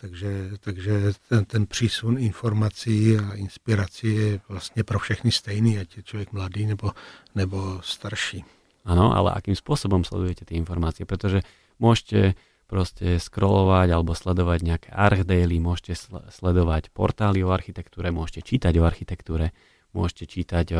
[0.00, 6.02] Takže, takže ten, ten přísun informací a inspirací je vlastně pro všechny stejný, ať je
[6.02, 6.92] člověk mladý nebo,
[7.34, 8.44] nebo starší.
[8.88, 11.04] Ano, ale akým spôsobom sledujete tie informácie?
[11.04, 11.44] Pretože
[11.76, 15.96] môžete proste scrollovať alebo sledovať nejaké archdaily, môžete
[16.32, 19.52] sledovať portály o architektúre, môžete čítať o architektúre,
[19.92, 20.76] môžete čítať e,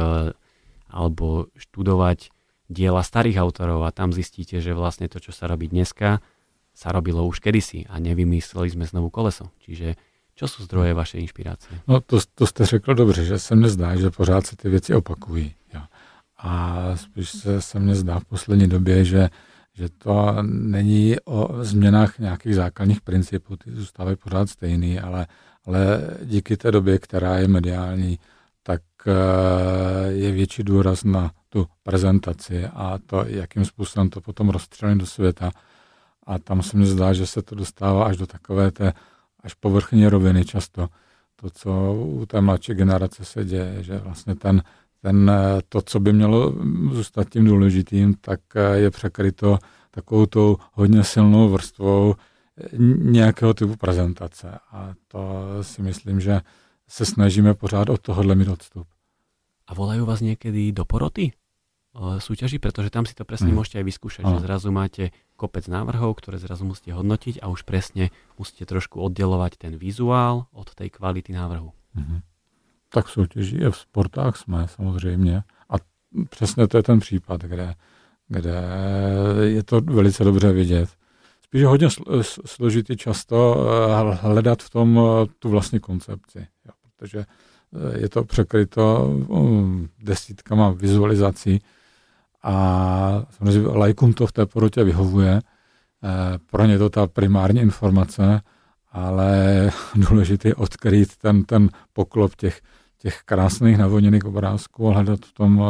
[0.88, 2.32] alebo študovať
[2.68, 6.20] diela starých autorov a tam zistíte, že vlastne to, čo sa robí dneska,
[6.76, 9.50] sa robilo už kedysi a nevymysleli sme znovu koleso.
[9.64, 9.96] Čiže
[10.38, 11.68] čo jsou zdroje vaše inspirace?
[11.88, 14.94] No to, to jste řekl dobře, že se mi zdá, že pořád se ty věci
[14.94, 15.54] opakují.
[16.38, 19.28] A spíš se, se mně zdá v poslední době, že,
[19.74, 25.26] že to není o změnách nějakých základních principů, ty zůstávají pořád stejný, ale,
[25.66, 28.37] ale díky té době, která je mediální, eh,
[30.08, 35.50] je větší důraz na tu prezentaci a to, jakým způsobem to potom rozstřelí do světa.
[36.26, 38.92] A tam se mi zdá, že se to dostává až do takové té
[39.42, 40.88] až povrchní roviny často.
[41.36, 44.62] To, co u té mladší generace se děje, že vlastně ten,
[45.02, 45.32] ten,
[45.68, 46.54] to, co by mělo
[46.92, 48.40] zůstat tím důležitým, tak
[48.74, 49.58] je překryto
[49.90, 52.14] takovou tou hodně silnou vrstvou
[52.98, 54.58] nějakého typu prezentace.
[54.72, 56.40] A to si myslím, že
[56.88, 58.86] se snažíme pořád od tohohle mít odstup.
[59.68, 61.36] A volajú vás niekedy do poroty
[62.18, 63.56] súťaží, pretože tam si to presne mm.
[63.58, 68.14] môžete aj vyskúšať, že zrazu máte kopec návrhov, ktoré zrazu musíte hodnotiť a už presne
[68.38, 71.72] musíte trošku oddelovať ten vizuál od tej kvality návrhu.
[71.94, 72.20] Mm.
[72.88, 75.74] Tak soutěží je v sportách jsme samozřejmě a
[76.30, 77.74] přesně to je ten případ, kde,
[78.28, 78.56] kde
[79.42, 80.88] je to velice dobře vidět.
[81.44, 81.88] Spíš je hodně
[82.44, 88.24] složitý často eh, hledat v tom eh, tu vlastní koncepci, jo, protože eh, je to
[88.24, 89.14] překryto
[90.02, 91.60] desítkama vizualizací
[92.42, 95.40] a samozřejmě lajkům to v té porotě vyhovuje.
[96.50, 98.40] Pro ně to ta primární informace,
[98.92, 102.60] ale důležité je odkryt ten, ten poklop těch,
[102.98, 105.62] těch krásných navoněných obrázků a hledat v tom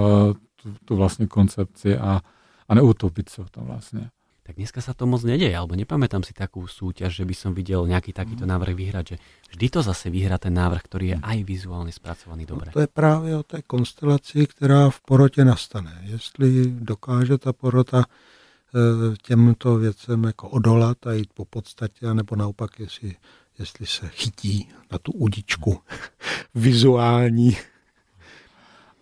[0.63, 2.21] tu, tu vlastní koncepci a,
[2.69, 4.11] a neutopit se v tom vlastně
[4.49, 7.85] tak dneska sa to moc nedeje, alebo nepamätám si takú súťaž, že by som videl
[7.85, 8.51] nejaký takýto mm.
[8.57, 9.17] návrh vyhrať, že
[9.53, 11.25] vždy to zase vyhrá ten návrh, ktorý je mm.
[11.25, 12.67] aj vizuálně zpracovaný dobře.
[12.67, 16.01] No to je právě o té konstelaci, která v porotě nastane.
[16.03, 22.81] Jestli dokáže ta porota eh, těmto věcem jako odolat a jít po podstatě, nebo naopak,
[22.81, 23.17] jestli,
[23.59, 25.81] jestli se chytí na tu udičku
[26.55, 27.57] vizuální.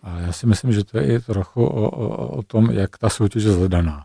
[0.03, 3.09] A já si myslím, že to je i trochu o, o, o tom, jak ta
[3.09, 4.03] soutěž je zadaná.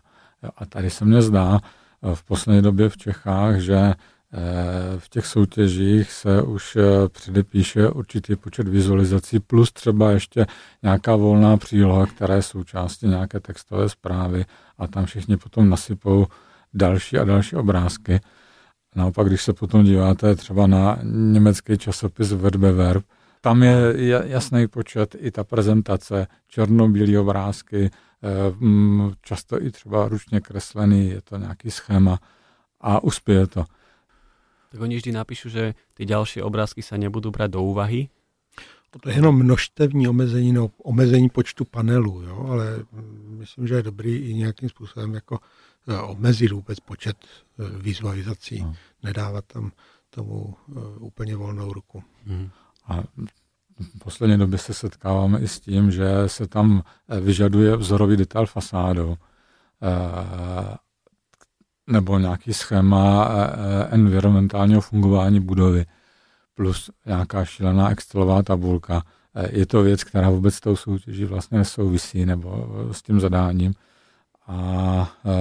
[0.57, 3.95] A tady se mně zdá eh, v poslední době v Čechách, že eh,
[4.97, 10.45] v těch soutěžích se už eh, předepíše určitý počet vizualizací plus třeba ještě
[10.83, 14.45] nějaká volná příloha, která je součástí nějaké textové zprávy
[14.77, 16.27] a tam všichni potom nasypou
[16.73, 18.19] další a další obrázky.
[18.95, 23.05] Naopak, když se potom díváte třeba na německý časopis Verbewerb,
[23.41, 23.93] tam je
[24.25, 27.91] jasný počet i ta prezentace, černobílé obrázky,
[29.21, 32.19] často i třeba ručně kreslený, je to nějaký schéma
[32.81, 33.65] a uspěje to.
[34.71, 38.09] Tak oni vždy napíšu, že ty další obrázky se nebudou brát do úvahy?
[39.01, 43.83] To je jenom množstevní omezení, no, omezení počtu panelů, jo, ale mm, myslím, že je
[43.83, 45.39] dobrý i nějakým způsobem jako
[45.87, 48.75] eh, omezit vůbec počet eh, vizualizací, no.
[49.03, 49.71] nedávat tam
[50.09, 50.55] tomu
[50.99, 52.03] úplně volnou ruku.
[52.25, 52.49] Hmm.
[52.87, 53.03] A
[53.79, 58.45] v poslední době se setkáváme i s tím, že se tam eh, vyžaduje vzorový detail
[58.45, 59.17] fasádu
[59.81, 60.77] eh,
[61.87, 65.85] nebo nějaký schéma eh, environmentálního fungování budovy
[66.53, 69.03] plus nějaká šílená Excelová tabulka.
[69.49, 73.73] Je to věc, která vůbec s tou soutěží vlastně nesouvisí nebo s tím zadáním
[74.47, 75.31] a e,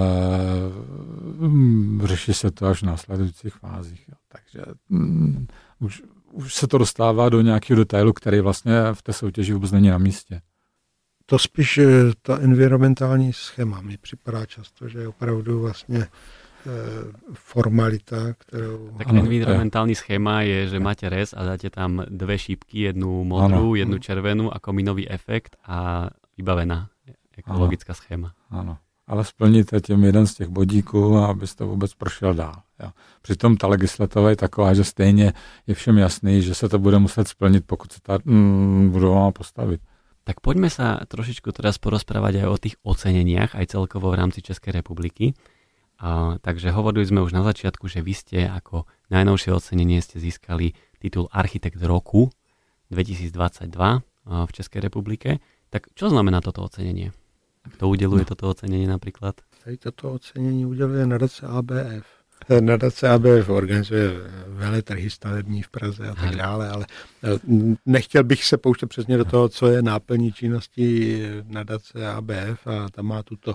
[2.07, 4.09] řeší se to až v následujících fázích.
[4.09, 4.15] Jo.
[4.29, 5.47] Takže mm,
[5.81, 9.89] už už se to dostává do nějakého detailu, který vlastně v té soutěži vůbec není
[9.89, 10.41] na místě.
[11.27, 11.89] To spíš eh,
[12.23, 16.09] ta environmentální schéma mi připadá často, že je opravdu vlastně eh,
[17.33, 18.91] formalita, kterou...
[18.99, 19.97] Tak ano, environmentální je.
[19.97, 23.75] schéma je, že máte res a dáte tam dvě šípky, jednu modrou, ano.
[23.75, 26.89] jednu červenou a kominový efekt a vybavená
[27.37, 28.33] ekologická schéma.
[28.51, 32.55] Ano ale splníte tím jeden z těch bodíků, abyste vůbec prošel dál.
[32.83, 32.91] Jo.
[33.23, 35.33] Přitom ta legislativa je taková, že stejně
[35.67, 39.33] je všem jasný, že se to bude muset splnit, pokud se ta mm, budova má
[39.33, 39.81] postavit.
[40.23, 44.71] Tak poďme sa trošičku teraz porozprávať aj o tých oceneniach, aj celkovo v rámci Českej
[44.79, 45.35] republiky.
[45.99, 50.79] A, takže hovorili sme už na začiatku, že vy ste ako najnovšie ocenenie ste získali
[51.03, 52.31] titul Architekt roku
[52.95, 53.35] 2022
[54.27, 55.43] v Českej republike.
[55.75, 57.11] Tak čo znamená toto ocenenie?
[57.63, 58.29] Kto uděluje no.
[58.31, 59.35] toto ocenění například?
[59.65, 62.22] Tady toto ocenění uděluje nadace ABF.
[62.49, 64.11] Eh, nadace ABF organizuje
[64.47, 66.87] veletrhy stavební v Praze a tak dále, ale
[67.25, 67.39] eh,
[67.87, 73.07] nechtěl bych se pouštět přesně do toho, co je náplní činnosti nadace ABF a tam
[73.07, 73.55] má tuto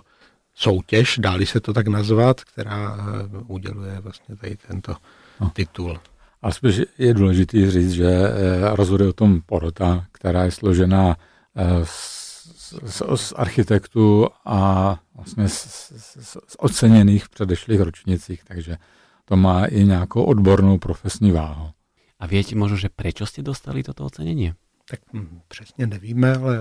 [0.56, 4.96] soutěž, dáli se to tak nazvat, která eh, uděluje vlastně tady tento
[5.42, 5.50] no.
[5.54, 6.00] titul.
[6.42, 8.10] A spíš je důležité říct, že
[8.62, 11.18] rozhoduje o tom porota, která je složená
[11.84, 12.28] z
[12.86, 18.78] z, z architektů a vlastně z, z, z oceněných v předešlých ročnicích, takže
[19.26, 21.70] to má i nějakou odbornou profesní váhu.
[22.20, 24.54] A víte možno, že proč jste dostali toto ocenění?
[24.90, 26.58] Tak hm, přesně nevíme, ale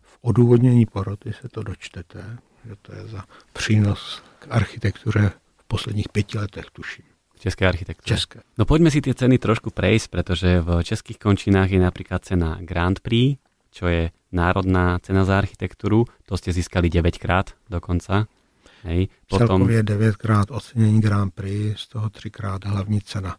[0.00, 6.08] v odůvodnění poroty se to dočtete, že to je za přínos k architektuře v posledních
[6.08, 7.04] pěti letech, tuším.
[7.38, 8.16] České architektury.
[8.16, 8.40] České.
[8.58, 12.98] No poďme si tie ceny trošku prejsť, pretože v českých končinách je napríklad cena Grand
[12.98, 13.38] Prix,
[13.70, 18.28] čo je národná cena za architekturu, to ste získali 9 krát dokonca.
[18.84, 19.08] Hej.
[19.28, 19.46] Potom...
[19.46, 23.36] Celkově 9 krát ocenění Grand Prix, z toho 3 krát hlavní cena.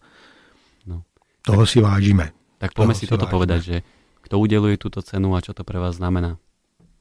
[0.86, 1.04] No.
[1.42, 2.32] Toho tak, si vážíme.
[2.58, 3.36] Tak poďme si toto vážíme.
[3.36, 3.78] povedať, že
[4.22, 6.38] kto udeluje túto cenu a čo to pre vás znamená,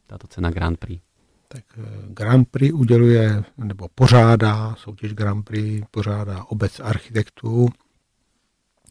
[0.07, 1.03] táto cena Grand Prix?
[1.49, 1.83] Tak eh,
[2.14, 7.68] Grand Prix uděluje, nebo pořádá, soutěž Grand Prix pořádá obec architektů.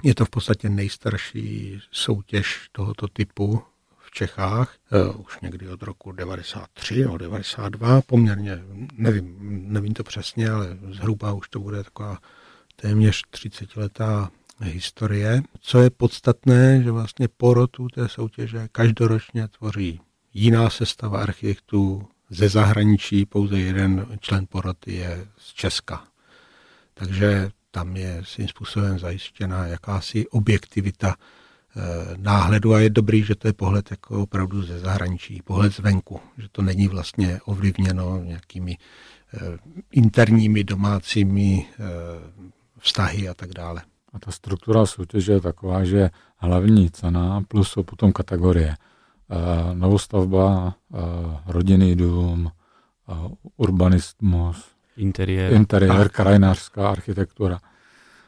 [0.03, 3.63] Je to v podstatě nejstarší soutěž tohoto typu
[4.07, 4.75] v Čechách,
[5.09, 8.59] uh, už někdy od roku 93 nebo 92, poměrně,
[8.93, 9.35] nevím,
[9.73, 12.17] nevím to přesně, ale zhruba už to bude taková
[12.75, 14.31] téměř 30 letá
[14.61, 15.41] historie.
[15.59, 20.01] Co je podstatné, že vlastně porotu té soutěže každoročně tvoří
[20.33, 26.07] jiná sestava architektů ze zahraničí, pouze jeden člen poroty je z Česka.
[26.93, 31.36] Takže tam je svým způsobem zajištěna jakási objektivita eh,
[32.17, 36.47] náhledu a je dobrý, že to je pohled jako opravdu ze zahraničí, pohled zvenku, že
[36.51, 38.77] to není vlastně ovlivněno nějakými
[39.33, 39.57] eh,
[39.91, 41.83] interními domácími eh,
[42.79, 43.81] vztahy a tak dále.
[44.13, 48.75] A ta struktura soutěže je taková, že hlavní cena plus jsou potom kategorie.
[49.73, 50.75] Novostavba,
[51.45, 52.51] rodinný dům,
[53.57, 54.65] urbanismus,
[54.97, 57.59] interiér, interiér krajinářská architektura.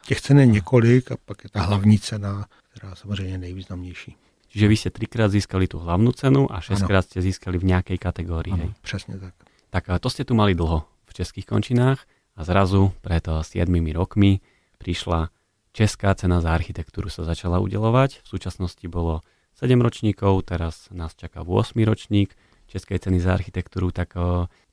[0.06, 4.16] Těch cen je několik a pak je ta hlavní cena, která samozřejmě nejvýznamnější.
[4.50, 8.50] Čiže vy ste trikrát získali tú hlavnú cenu a šestkrát ste získali v nejakej kategórii.
[8.50, 8.70] Ano, hej?
[8.82, 9.34] presne tak.
[9.70, 12.02] Tak to ste tu mali dlho v českých končinách
[12.34, 13.46] a zrazu pred 7
[13.94, 14.42] rokmi
[14.82, 15.30] prišla
[15.70, 18.26] Česká cena za architektúru sa začala udelovať.
[18.26, 19.22] V súčasnosti bolo
[19.54, 22.34] 7 ročníkov, teraz nás čaká 8 ročník
[22.66, 24.18] Českej ceny za architektúru, tak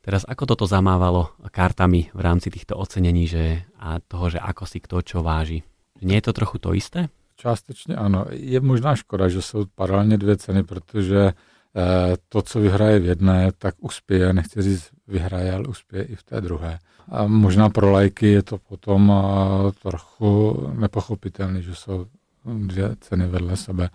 [0.01, 4.81] teraz ako toto zamávalo kartami v rámci týchto ocenení že, a toho, že ako si
[4.81, 5.61] kto čo váži?
[6.01, 7.13] Nie je to trochu to isté?
[7.37, 8.25] Částečně ano.
[8.29, 11.33] Je možná škoda, že jsou paralelně dvě ceny, protože
[11.77, 16.23] Eh, to, co vyhraje v jedné, tak uspěje, nechci říct vyhraje, ale uspěje i v
[16.23, 16.79] té druhé.
[17.11, 22.05] A možná pro lajky je to potom eh, trochu nepochopitelné, že jsou
[22.45, 23.89] dvě ceny vedle sebe.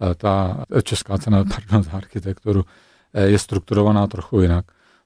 [0.00, 2.64] Eh, ta česká cena pardon, za architekturu
[3.14, 4.64] je strukturovaná trochu jinak.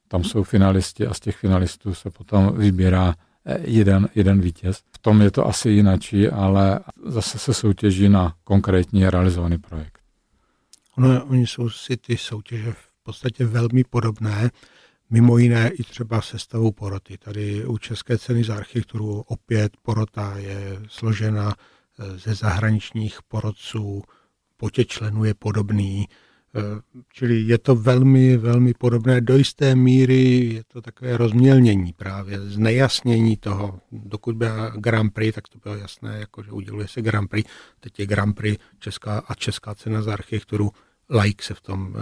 [0.08, 3.14] Tam jsou finalisti a z těch finalistů se potom vybírá
[3.64, 4.82] jeden, jeden vítěz.
[4.92, 9.98] V tom je to asi jinačí, ale zase se soutěží na konkrétní realizovaný projekt.
[10.96, 14.50] Ono, oni jsou si ty soutěže v podstatě velmi podobné,
[15.10, 17.18] mimo jiné i třeba sestavou poroty.
[17.18, 24.02] Tady u České ceny za architekturu opět porota je složena eh, ze zahraničních porodců,
[24.56, 26.08] počet členů je podobný,
[27.12, 29.20] čili je to velmi, velmi podobné.
[29.20, 30.24] Do jisté míry
[30.54, 33.80] je to takové rozmělnění právě, znejasnění toho.
[33.92, 37.50] Dokud byla Grand Prix, tak to bylo jasné, jako že uděluje se Grand Prix.
[37.80, 40.70] Teď je Grand Prix Česká a Česká cena za architekturu
[41.10, 42.00] like se v tom e,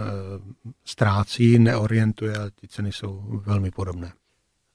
[0.85, 4.13] ztrácí, neorientuje, ale ty ceny jsou velmi podobné.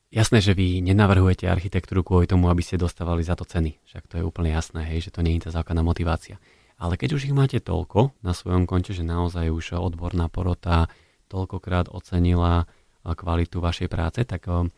[0.06, 3.82] Jasné, že vy nenavrhujete architektúru kvôli tomu, aby ste dostávali za to ceny.
[3.84, 6.38] Však to je úplne jasné, hej, že to je tá základná motivácia.
[6.76, 10.92] Ale keď už ich máte toľko na svojom konte, že naozaj už odborná porota
[11.32, 14.68] toľkokrát ocenila eh, kvalitu vašej práce, tak eh,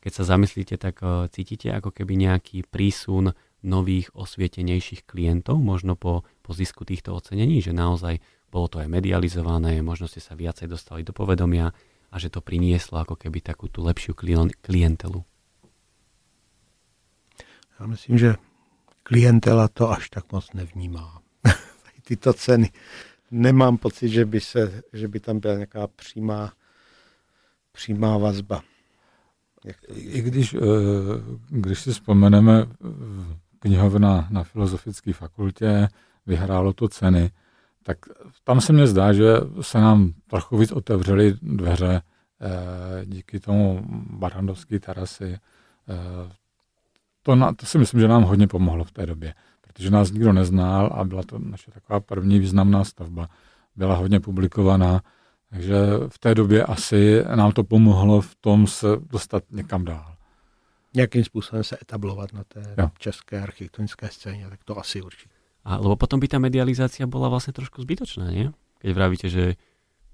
[0.00, 1.02] keď sa zamyslíte, tak
[1.34, 3.34] cítite ako keby nejaký prísun
[3.66, 9.82] nových osvietenejších klientov, možno po, po zisku týchto ocenení, že naozaj bolo to aj medializované,
[9.82, 11.74] možno ste sa viacej dostali do povedomia
[12.10, 14.14] a že to prinieslo ako keby takú tú lepšiu
[14.62, 15.20] klientelu.
[17.80, 18.34] Já myslím, že
[19.02, 21.25] klientela to až tak moc nevnímá.
[22.08, 22.70] Tyto ceny.
[23.30, 26.52] Nemám pocit, že by, se, že by tam byla nějaká přímá,
[27.72, 28.62] přímá vazba.
[29.90, 30.58] I když, eh,
[31.48, 32.66] když si vzpomeneme
[33.58, 35.88] knihovna na Filozofické fakultě,
[36.26, 37.30] vyhrálo to ceny,
[37.82, 37.98] tak
[38.44, 42.02] tam se mně zdá, že se nám trochu víc otevřely dveře
[42.40, 45.38] eh, díky tomu barandovské terasy.
[45.88, 46.32] Eh,
[47.22, 49.34] to, na, to si myslím, že nám hodně pomohlo v té době,
[49.76, 53.28] protože nás nikdo neznal a byla to naše taková první významná stavba.
[53.76, 55.02] Byla hodně publikovaná,
[55.50, 55.76] takže
[56.08, 60.16] v té době asi nám to pomohlo v tom se dostat někam dál.
[60.94, 62.90] Nějakým způsobem se etablovat na té jo.
[62.98, 65.34] české architektonické scéně, tak to asi určitě.
[65.64, 68.54] A, lebo potom by tá medializácia bola vlastne trošku zbytočná, nie?
[68.78, 69.58] Keď vravíte, že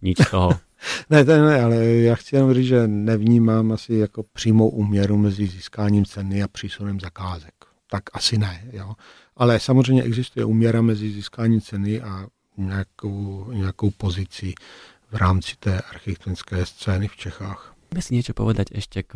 [0.02, 0.56] nič z toho.
[1.12, 1.76] ne, to ne, ale
[2.08, 7.00] já chci jenom říct, že nevnímám asi jako přímou úměru mezi získáním ceny a přísunem
[7.00, 7.54] zakázek.
[7.90, 8.94] Tak asi ne, jo.
[9.36, 12.26] Ale samozřejmě existuje úměra mezi získáním ceny a
[12.56, 14.54] nějakou, nějakou pozici
[15.10, 17.72] v rámci té architektonické scény v Čechách.
[17.92, 19.12] Můžeme si niečo povedať ešte k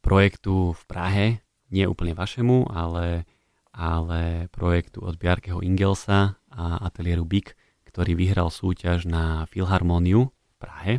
[0.00, 1.26] projektu v Prahe,
[1.68, 3.28] nie úplne vašemu, ale,
[3.68, 7.52] ale projektu od Bjarkeho Ingelsa a ateliéru BIK,
[7.84, 10.92] ktorý vyhral súťaž na Filharmóniu v Prahe.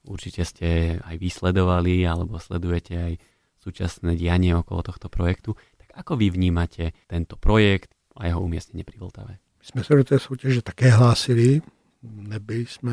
[0.00, 3.12] Určite ste aj vysledovali alebo sledujete aj
[3.60, 5.60] súčasné dianie okolo tohto projektu.
[6.00, 9.36] Ako vy vnímate tento projekt a jeho umiestnenie pri Vltave?
[9.60, 11.60] My jsme se do té soutěže také hlásili,
[12.02, 12.92] nebyli jsme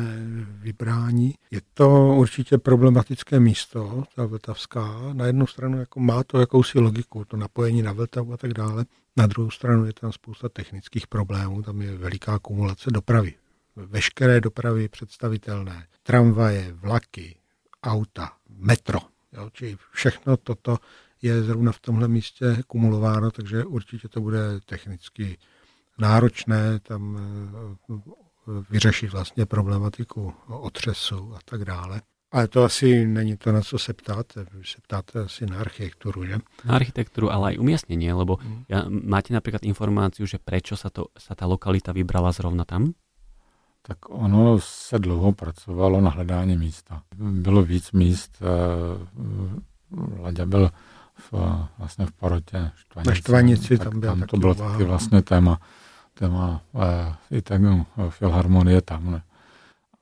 [0.60, 1.34] vybráni.
[1.50, 5.12] Je to určitě problematické místo, ta Vltavská.
[5.12, 8.84] Na jednu stranu jako má to jakousi logiku, to napojení na Vltavu a tak dále.
[9.16, 13.34] Na druhou stranu je tam spousta technických problémů, tam je veliká kumulace dopravy.
[13.76, 15.86] Veškeré dopravy představitelné.
[16.02, 17.36] Tramvaje, vlaky,
[17.82, 18.98] auta, metro.
[19.32, 20.78] Jo, čili všechno toto
[21.22, 25.38] je zrovna v tomhle místě kumulováno, takže určitě to bude technicky
[25.98, 32.02] náročné tam eh, vyřešit vlastně problematiku otřesu a tak dále.
[32.32, 34.46] Ale to asi není to, na co se ptáte.
[34.52, 36.38] Vy se ptáte asi na architekturu, že?
[36.64, 38.68] Na architekturu, ale aj umiestnenie, lebo mm.
[38.68, 42.92] ja, máte napríklad informáciu, že prečo sa, to, sa tá lokalita vybrala zrovna tam?
[43.80, 47.02] Tak ono se dlouho pracovalo na hledání místa.
[47.16, 48.42] Bylo víc míst.
[48.44, 49.08] Eh,
[50.20, 50.70] Laďa byl
[51.18, 51.32] v,
[51.78, 53.08] vlastně v porotě Štvanici.
[53.08, 55.60] Na Štvanici tam, tam to bylo taky vlastně téma,
[56.14, 59.10] téma eh, i tak no, filharmonie tam.
[59.10, 59.22] Ne?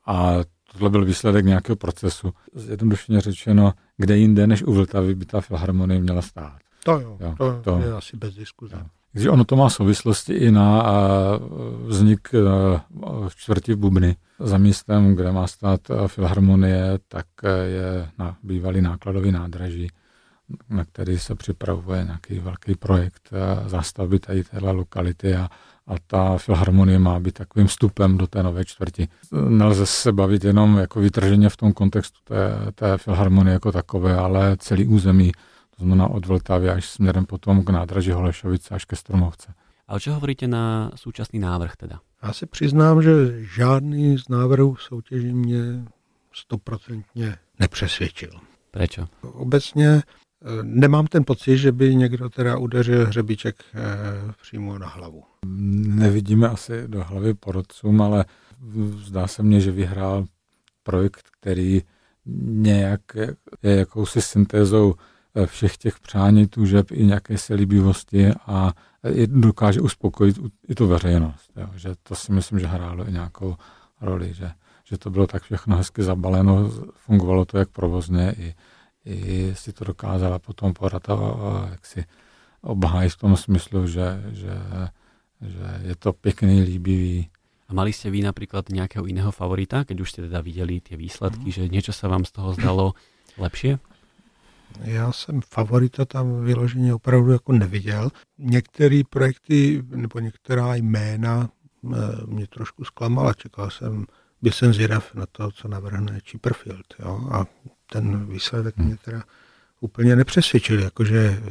[0.05, 0.33] A
[0.71, 2.33] tohle byl výsledek nějakého procesu.
[2.53, 6.57] Zjednodušeně řečeno, kde jinde než u Vltavy by ta filharmonie měla stát.
[6.83, 8.75] To jo, jo to, to je asi bez diskuze.
[8.75, 8.85] Jo.
[9.11, 10.83] Takže ono to má souvislosti i na
[11.85, 12.39] vznik e,
[13.35, 14.15] čtvrti Bubny.
[14.39, 17.25] Za místem, kde má stát filharmonie, tak
[17.65, 19.89] je na bývalý nákladový nádraží,
[20.69, 23.29] na který se připravuje nějaký velký projekt
[23.65, 25.49] zástavby tady téhle lokality a,
[25.87, 29.07] a ta filharmonie má být takovým vstupem do té nové čtvrti.
[29.49, 34.57] Nelze se bavit jenom jako vytrženě v tom kontextu té, té filharmonie jako takové, ale
[34.59, 35.31] celý území
[35.77, 39.53] to znamená od Vltavy až směrem potom k nádraží Holešovice až ke Stromovce.
[39.87, 41.99] Ale čo hovoríte na současný návrh teda?
[42.23, 43.11] Já se přiznám, že
[43.45, 45.87] žádný z návrhů soutěží mě
[46.33, 48.29] stoprocentně nepřesvědčil.
[48.71, 49.07] Prečo?
[49.21, 50.01] Obecně eh,
[50.63, 53.81] nemám ten pocit, že by někdo teda udeřil hřebíček eh,
[54.41, 55.23] přímo na hlavu.
[55.85, 58.25] Nevidíme asi do hlavy porodcům, ale
[58.97, 60.25] zdá se mně, že vyhrál
[60.83, 61.81] projekt, který
[62.45, 63.01] nějak
[63.63, 64.95] je jakousi syntézou
[65.45, 68.73] všech těch přání, tužeb i nějaké se líbivosti a
[69.25, 71.51] dokáže uspokojit i tu veřejnost.
[71.55, 71.67] Jo.
[71.75, 73.55] Že to si myslím, že hrálo i nějakou
[74.01, 74.51] roli, že,
[74.83, 78.53] že to bylo tak všechno hezky zabaleno, fungovalo to jak provozně, i,
[79.07, 82.01] i si to dokázala potom podat a, a jak si
[82.61, 84.55] obhájit v tom smyslu, že, že,
[85.41, 87.29] že je to pěkný, líbivý.
[87.67, 91.51] A mali ste vy napríklad nejakého iného favorita, keď už ste teda videli tie výsledky,
[91.51, 91.55] mm.
[91.55, 92.85] že niečo sa vám z toho zdalo
[93.43, 93.79] lepšie?
[94.83, 98.09] Já jsem favorita tam vyloženě opravdu jako neviděl.
[98.37, 103.33] Některé projekty nebo některá jména eh, mě trošku zklamala.
[103.33, 104.05] Čekal jsem,
[104.41, 106.85] byl jsem zvědav na to, co navrhne Chipperfield.
[106.99, 107.29] Jo?
[107.31, 107.45] A
[107.91, 109.23] ten výsledek mě teda
[109.81, 111.41] úplně nepřesvědčil, jakože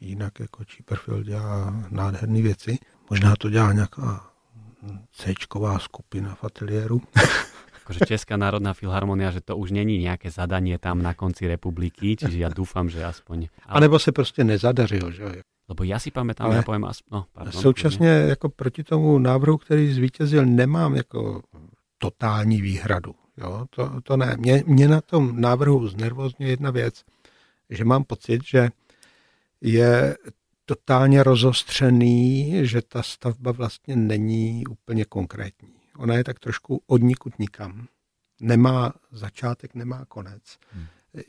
[0.00, 2.78] jinak jako Chipperfield dělá nádherné věci.
[3.10, 4.30] Možná to dělá nějaká
[5.12, 5.34] c
[5.78, 7.02] skupina v ateliéru.
[7.88, 12.36] akože Česká národná filharmonia, že to už není nějaké zadanie tam na konci republiky, čiže
[12.36, 13.48] ja dúfam, že aspoň...
[13.64, 13.76] Ale...
[13.76, 15.24] A nebo se prostě nezadařilo, že
[15.68, 17.00] Lebo já si pamätám, já poviem, as...
[17.12, 18.28] no, pardon, Současně ne.
[18.28, 21.42] jako proti tomu návrhu, který zvítězil, nemám jako
[21.98, 23.14] totální výhradu.
[23.40, 23.66] Jo?
[23.70, 24.36] To, to ne.
[24.38, 27.04] Mě, mě na tom návrhu znervozně jedna věc,
[27.70, 28.68] že mám pocit, že
[29.60, 30.16] je
[30.64, 37.86] totálně rozostřený, že ta stavba vlastně není úplně konkrétní ona je tak trošku odnikud nikam.
[38.40, 40.42] Nemá začátek, nemá konec.
[40.72, 40.86] Hmm.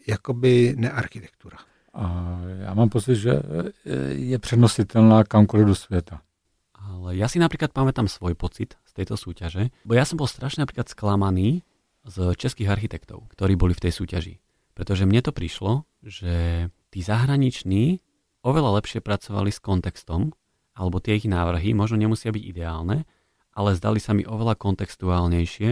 [0.07, 1.57] Jakoby nearchitektura.
[1.93, 3.41] A já mám pocit, že
[4.10, 6.22] je přenositelná kamkoliv do světa.
[6.80, 10.66] Ale ja si napríklad pamätám svoj pocit z tejto súťaže, bo ja som bol strašne
[10.66, 11.62] napríklad sklamaný
[12.08, 14.36] z českých architektov, ktorí boli v tej súťaži.
[14.78, 18.00] Pretože mne to prišlo, že tí zahraniční
[18.45, 20.32] oveľa lepšie pracovali s kontextom,
[20.80, 23.04] alebo tie ich návrhy možno nemusia byť ideálne,
[23.52, 25.70] ale zdali sa mi oveľa kontextuálnejšie,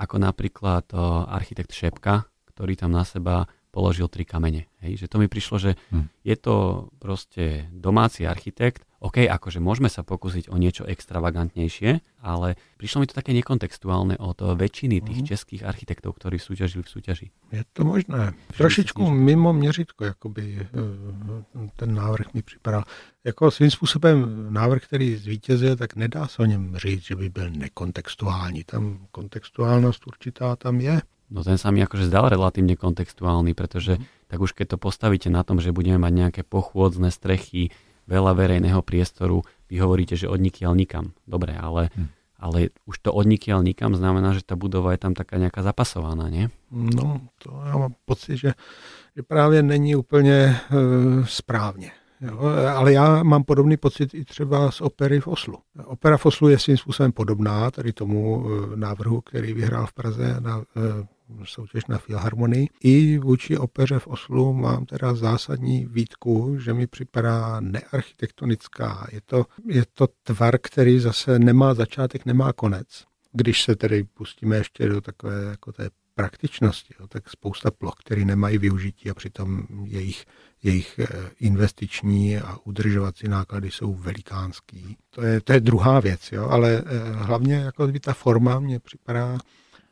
[0.00, 0.88] ako napríklad
[1.28, 2.24] architekt Šepka,
[2.56, 3.44] ktorý tam na seba
[3.76, 4.72] položil tri kamene.
[4.80, 5.04] Hej?
[5.04, 6.08] Že to mi prišlo, že hm.
[6.24, 13.04] je to proste domáci architekt, OK, akože môžeme sa pokúsiť o niečo extravagantnejšie, ale prišlo
[13.04, 15.28] mi to také nekontextuálne od väčšiny tých mm.
[15.28, 17.26] českých architektov, ktorí súťažili v súťaži.
[17.52, 18.32] Je to možné.
[18.56, 22.84] Trošičku mimo měřitko, jakoby eh, ten návrh mi připadal.
[23.24, 27.50] Jako svým způsobem návrh, který zvítězil, tak nedá se o něm říct, že by byl
[27.50, 28.64] nekontextuální.
[28.64, 31.02] Tam kontextuálnost určitá tam je.
[31.30, 34.30] No ten sa mi akože zdal relatívne kontextuálny, pretože mm.
[34.30, 37.74] tak už keď to postavíte na tom, že budeme mať nejaké pochôdzne strechy,
[38.06, 41.12] veľa verejného priestoru, vy hovoríte, že odnikiaľ nikam.
[41.26, 42.06] Dobre, ale, hm.
[42.38, 46.46] ale už to odnikiaľ nikam znamená, že tá budova je tam taká nejaká zapasovaná, nie?
[46.70, 48.54] No, to já mám pocit, že,
[49.16, 50.56] že právě není úplně e,
[51.26, 51.90] správně.
[52.20, 52.40] Jo,
[52.74, 55.58] ale já mám podobný pocit i třeba z opery v Oslu.
[55.84, 60.36] Opera v Oslu je svým způsobem podobná tady tomu e, návrhu, který vyhrál v Praze
[60.40, 60.62] na e,
[61.44, 62.68] soutěž na Filharmonii.
[62.82, 69.08] I vůči opeře v Oslu mám teda zásadní výtku, že mi připadá nearchitektonická.
[69.12, 73.04] Je to, je to tvar, který zase nemá začátek, nemá konec.
[73.32, 78.24] Když se tedy pustíme ještě do takové jako té praktičnosti, jo, tak spousta ploch, které
[78.24, 80.24] nemají využití a přitom jejich,
[80.62, 81.06] jejich eh,
[81.40, 84.96] investiční a udržovací náklady jsou velikánský.
[85.10, 89.38] To je, to je druhá věc, jo, ale eh, hlavně jako ta forma mě připadá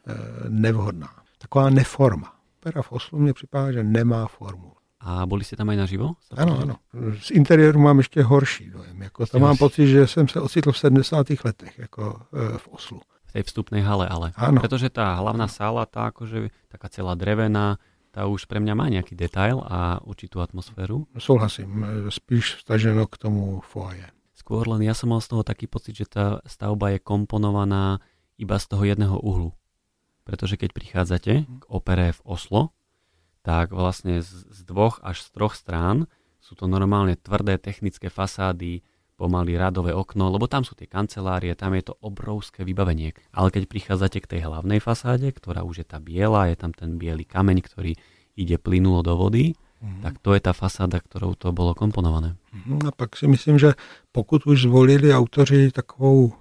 [0.07, 0.15] eh,
[0.49, 2.33] nevhodná taková neforma.
[2.61, 4.73] Pera v Oslu mě připadá, že nemá formu.
[5.01, 6.17] A byli jste tam aj naživo?
[6.33, 6.75] Ano, ano.
[7.21, 9.03] Z interiéru mám ještě horší dojem.
[9.03, 11.27] Jako tam mám pocit, že jsem se ocitl v 70.
[11.45, 13.01] letech jako e, v Oslu.
[13.25, 14.33] V tej vstupnej hale, ale.
[14.37, 14.61] Ano.
[14.65, 17.77] Pretože tá hlavná sála, tá akože taká celá drevená,
[18.15, 21.05] tá už pre mňa má nejaký detail a určitú atmosféru.
[21.19, 24.09] Souhlasím, e, spíš staženo k tomu foaje.
[24.33, 28.01] Skôr len ja som mal z toho taký pocit, že tá stavba je komponovaná
[28.41, 29.53] iba z toho jedného uhlu
[30.25, 32.73] pretože keď prichádzate k opere v Oslo,
[33.45, 36.09] tak vlastne z, dvoch až z troch strán
[36.41, 38.81] sú to normálne tvrdé technické fasády,
[39.15, 43.15] pomaly radové okno, lebo tam sú tie kancelárie, tam je to obrovské vybavenie.
[43.31, 46.99] Ale keď prichádzate k tej hlavnej fasáde, ktorá už je tá biela, je tam ten
[46.99, 47.95] biely kameň, ktorý
[48.35, 50.03] ide plynulo do vody, mm-hmm.
[50.03, 52.35] tak to je tá fasáda, ktorou to bolo komponované.
[52.51, 52.89] Mm-hmm.
[52.89, 53.79] A pak si myslím, že
[54.11, 56.35] pokud už zvolili autoři takovou e,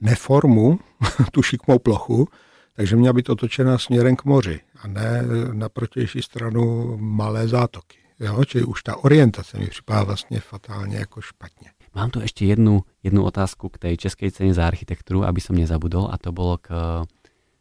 [0.00, 0.80] neformu,
[1.32, 2.28] tu šikmou plochu,
[2.80, 5.22] takže měla být otočená směrem k moři a ne
[5.52, 7.98] na protější stranu malé zátoky.
[8.20, 8.44] Jo?
[8.44, 11.70] Čili už ta orientace mi připadá vlastně fatálně jako špatně.
[11.94, 16.08] Mám tu ešte jednu, jednu otázku k tej českej cene za architektúru, aby som nezabudol,
[16.08, 16.72] a to bolo k,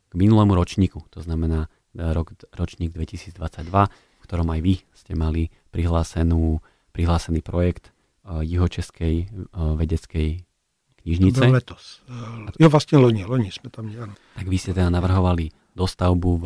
[0.08, 1.68] k minulému ročníku, to znamená
[1.98, 9.76] e, rok, ročník 2022, v ktorom aj vy ste mali prihlásený projekt uh, jihočeskej uh,
[9.76, 10.48] vedeckej
[11.02, 11.40] knižnice.
[11.40, 12.02] To byl letos.
[12.60, 14.12] Jo, vlastně loni, loni jsme tam měli.
[14.36, 16.46] Tak vy ste teda navrhovali dostavbu v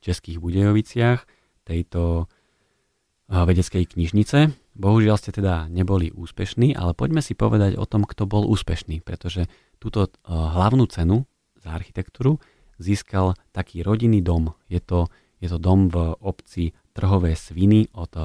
[0.00, 1.26] Českých Budejoviciach
[1.64, 4.54] tejto eh, vedeckej knižnice.
[4.80, 9.46] Bohužiaľ ste teda neboli úspešní, ale poďme si povedať o tom, kto bol úspešný, pretože
[9.78, 11.28] túto eh, hlavnú cenu
[11.60, 12.40] za architektúru
[12.80, 14.56] získal taký rodinný dom.
[14.72, 18.24] Je to, je to dom v obci Trhové Sviny od eh,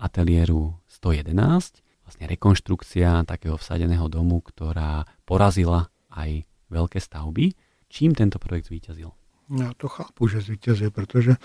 [0.00, 7.52] ateliéru 111 vlastne rekonštrukcia takého vsadeného domu, ktorá porazila aj veľké stavby.
[7.88, 9.10] Čím tento projekt zvíťazil?
[9.58, 11.36] Já to chápu, že zvítězil, protože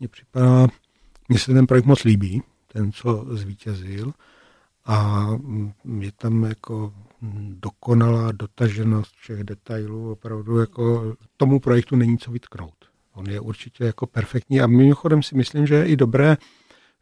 [0.00, 0.66] mně připadá,
[1.28, 2.42] mně se ten projekt moc líbí,
[2.72, 4.12] ten, co zvítězil.
[4.86, 5.26] A
[6.00, 6.94] je tam jako
[7.48, 10.12] dokonalá dotaženost všech detailů.
[10.12, 12.74] Opravdu jako tomu projektu není co vytknout.
[13.12, 16.36] On je určitě jako perfektní a mimochodem si myslím, že je i dobré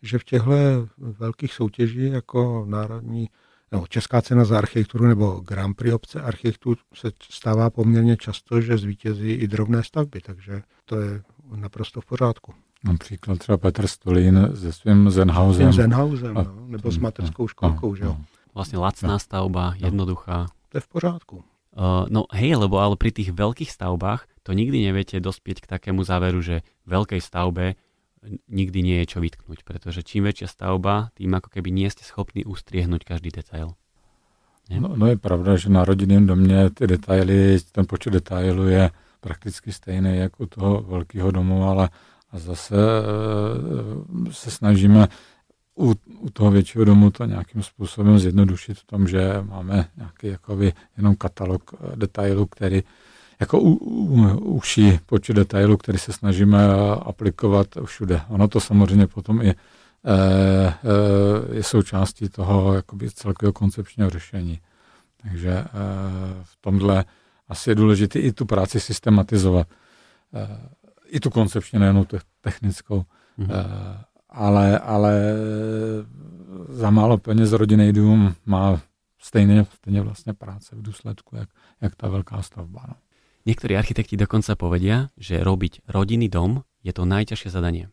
[0.03, 0.53] že v těchto
[0.99, 3.29] velkých soutěžích jako národní
[3.73, 8.79] nebo Česká cena za architekturu nebo Grand Prix obce architektů se stává poměrně často, že
[8.79, 11.23] zvítězí i drobné stavby, takže to je
[11.57, 12.55] naprosto v pořádku.
[12.85, 15.73] Například třeba Petr Stolín se svým Zenhausem.
[15.73, 18.17] Zenhausem, no, nebo s materskou školkou, že jo.
[18.55, 19.87] Vlastně lacná stavba, no.
[19.87, 20.47] jednoduchá.
[20.69, 21.37] To je v pořádku.
[21.79, 26.03] Uh, no hej, lebo ale pri tých veľkých stavbách to nikdy neviete dospieť k takému
[26.03, 27.79] záveru, že veľkej stavbe
[28.49, 32.45] nikdy nie je čo vytknúť, pretože čím väčšia stavba, tým ako keby nie ste schopní
[32.45, 33.74] ustriehnúť každý detail.
[34.68, 39.72] No, no je pravda, že na rodinném domě ty detaily, ten počet detailů je prakticky
[39.72, 41.89] stejný jako u toho velkého domu, ale
[42.31, 45.09] a zase e, se snažíme
[45.79, 50.72] u, u toho většího domu to nějakým způsobem zjednodušit v tom, že máme nějaký jakoby
[50.97, 52.83] jenom katalog detailů, který
[53.41, 56.59] jako u, u, uší počet detailů, který se snažíme
[57.03, 58.20] aplikovat všude.
[58.28, 60.74] Ono to samozřejmě potom i e, e,
[61.53, 64.61] je součástí toho jakoby celkového koncepčního řešení.
[65.22, 65.66] Takže e,
[66.43, 67.05] v tomhle
[67.49, 69.66] asi je důležité i tu práci systematizovat.
[70.34, 70.68] E,
[71.07, 73.05] I tu koncepčně, nejenom tu technickou.
[73.36, 73.49] Mm.
[74.28, 75.34] Ale, ale
[76.68, 78.80] za málo peněz rodinný dům má
[79.18, 81.49] stejně, stejně vlastně práce v důsledku, jak,
[81.80, 82.84] jak ta velká stavba.
[82.89, 82.95] No.
[83.49, 87.89] Niektorí architekti dokonca povedia, že robiť rodinný dom je to najťažšie zadanie.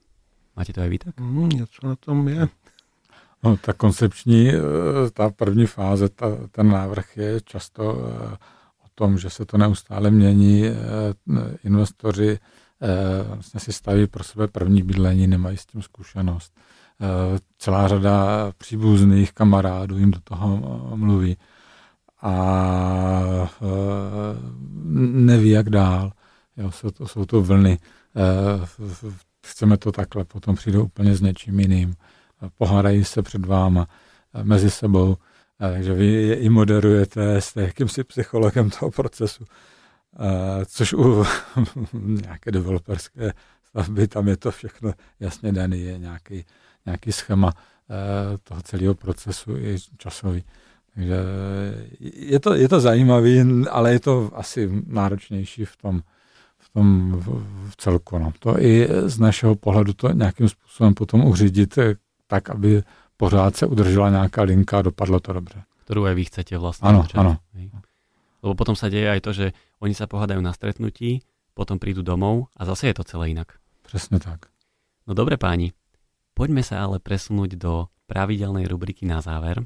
[0.51, 1.13] Máte to aj vy tak?
[1.15, 2.47] Mm, něco na tom je.
[3.43, 4.61] No, ta koncepční, eh,
[5.13, 8.37] ta první fáze, ta, ten návrh je často eh,
[8.83, 10.67] o tom, že se to neustále mění.
[10.67, 10.73] Eh,
[11.63, 12.39] investoři
[13.25, 16.53] vlastně si staví pro sebe první bydlení, nemají s tím zkušenost.
[17.57, 20.47] Celá řada příbuzných kamarádů jim do toho
[20.95, 21.37] mluví
[22.25, 23.49] a
[25.13, 26.11] neví, jak dál.
[26.57, 27.77] Jo, jsou, to, jsou to vlny.
[29.47, 31.95] Chceme to takhle, potom přijdou úplně s něčím jiným
[32.57, 33.87] pohádají se před váma
[34.33, 35.17] eh, mezi sebou,
[35.59, 39.45] eh, takže vy je i moderujete, jste jakýmsi psychologem toho procesu,
[40.19, 41.25] eh, což u
[41.93, 46.45] nějaké developerské stavby, tam je to všechno jasně daný, je nějaký,
[46.85, 47.53] nějaký schéma
[48.43, 50.43] toho celého procesu i časový.
[50.95, 51.19] Takže
[52.31, 55.95] je to, je to zajímavý, ale je to asi náročnější v tom,
[56.57, 57.25] v tom v,
[57.69, 58.17] v celku.
[58.17, 58.31] No.
[58.39, 61.79] To i z našeho pohledu to nějakým způsobem potom uřídit
[62.27, 62.83] tak, aby
[63.17, 65.63] pořád se udržela nějaká linka a dopadlo to dobře.
[65.85, 66.89] Ktorú aj vy chcete vlastne.
[66.89, 67.37] Áno, áno.
[68.41, 71.21] Lebo potom sa deje aj to, že oni sa pohádajú na stretnutí,
[71.53, 73.53] potom prídu domov a zase je to celé inak.
[73.85, 74.49] Přesně tak.
[75.05, 75.77] No dobre páni,
[76.33, 79.61] poďme sa ale presunúť do pravidelnej rubriky na záver.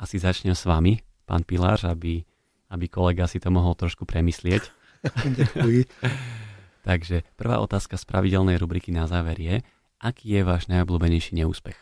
[0.00, 2.24] Asi začnem s vami, pán Pilář, aby,
[2.72, 4.72] aby kolega si to mohol trošku premyslieť.
[5.36, 5.84] Děkuji.
[6.88, 9.60] Takže prvá otázka z pravidelnej rubriky na záver je,
[10.00, 11.76] aký je váš najobľúbenejší neúspech?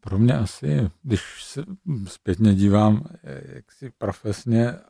[0.00, 1.64] Pro mě asi, když se
[2.06, 4.80] zpětně dívám eh, jaksi profesně, eh,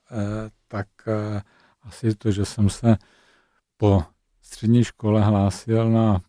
[0.69, 1.43] tak eh,
[1.83, 2.97] asi to, že jsem se
[3.77, 4.05] po
[4.43, 6.21] střední škole hlásil na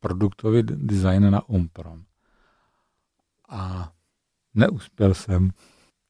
[0.00, 2.04] produktový design na Umprom.
[3.48, 3.92] A
[4.54, 5.50] neuspěl jsem.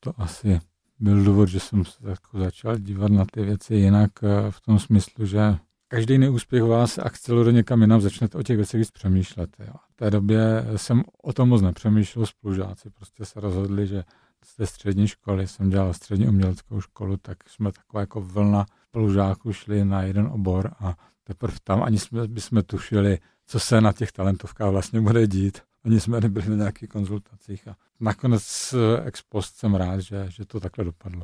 [0.00, 0.60] To asi
[0.98, 4.10] byl důvod, že jsem se jako začal dívat na ty věci jinak
[4.50, 5.56] v tom smyslu, že
[5.88, 9.56] každý neúspěch vás akceleruje někam jinam, začnete o těch věcech víc přemýšlet.
[9.58, 9.74] Jo.
[9.90, 14.04] V té době jsem o tom moc nepřemýšlel, spolužáci prostě se rozhodli, že
[14.44, 19.52] z té střední školy jsem dělal střední uměleckou školu, tak jsme taková jako vlna spolužáků
[19.52, 24.12] šli na jeden obor a teprve tam ani jsme, bychom tušili, co se na těch
[24.12, 25.58] talentovkách vlastně bude dít.
[25.84, 28.74] Ani jsme nebyli na nějakých konzultacích a nakonec
[29.04, 31.22] ex post jsem rád, že, že to takhle dopadlo.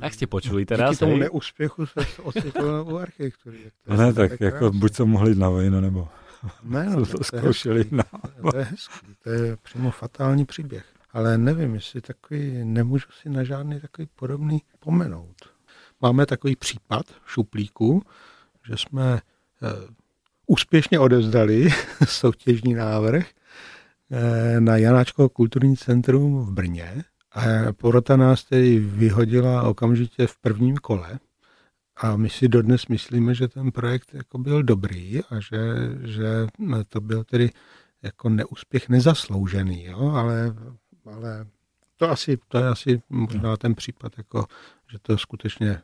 [0.00, 0.90] Tak jste počuli teraz.
[0.90, 1.20] Díky tomu hej?
[1.20, 3.58] neúspěchu se ocitl u architektury.
[3.86, 6.08] Ne, tak, tak jako buď to mohli jít na vojnu, nebo
[6.62, 8.04] ne, no, to, to zkoušeli na...
[8.50, 10.84] To je hezký, to je přímo fatální příběh.
[11.12, 15.36] Ale nevím, jestli takový, nemůžu si na žádný takový podobný pomenout.
[16.00, 18.02] Máme takový případ šuplíku,
[18.68, 19.20] že jsme e,
[20.46, 21.68] úspěšně odevzdali
[22.04, 23.26] soutěžní návrh
[24.58, 31.18] na Janáčkovo kulturní centrum v Brně a porota nás tedy vyhodila okamžitě v prvním kole.
[31.96, 35.58] A my si dodnes myslíme, že ten projekt jako byl dobrý a že,
[36.04, 36.46] že
[36.88, 37.50] to byl tedy
[38.02, 40.08] jako neúspěch nezasloužený, jo?
[40.08, 40.54] Ale,
[41.04, 41.46] ale
[41.96, 44.46] to, asi, to je asi možná ten případ, jako,
[44.92, 45.80] že to skutečně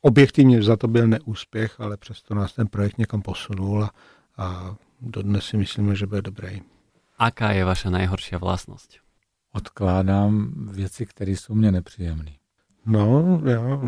[0.00, 3.90] objektivně za to byl neúspěch, ale přesto nás ten projekt někam posunul a,
[4.36, 6.62] a dodnes si myslíme, že byl dobrý.
[7.18, 9.04] Aká je vaša najhoršia vlastnosť?
[9.54, 12.32] odkládám věci, které jsou mě nepříjemné.
[12.86, 13.80] No, já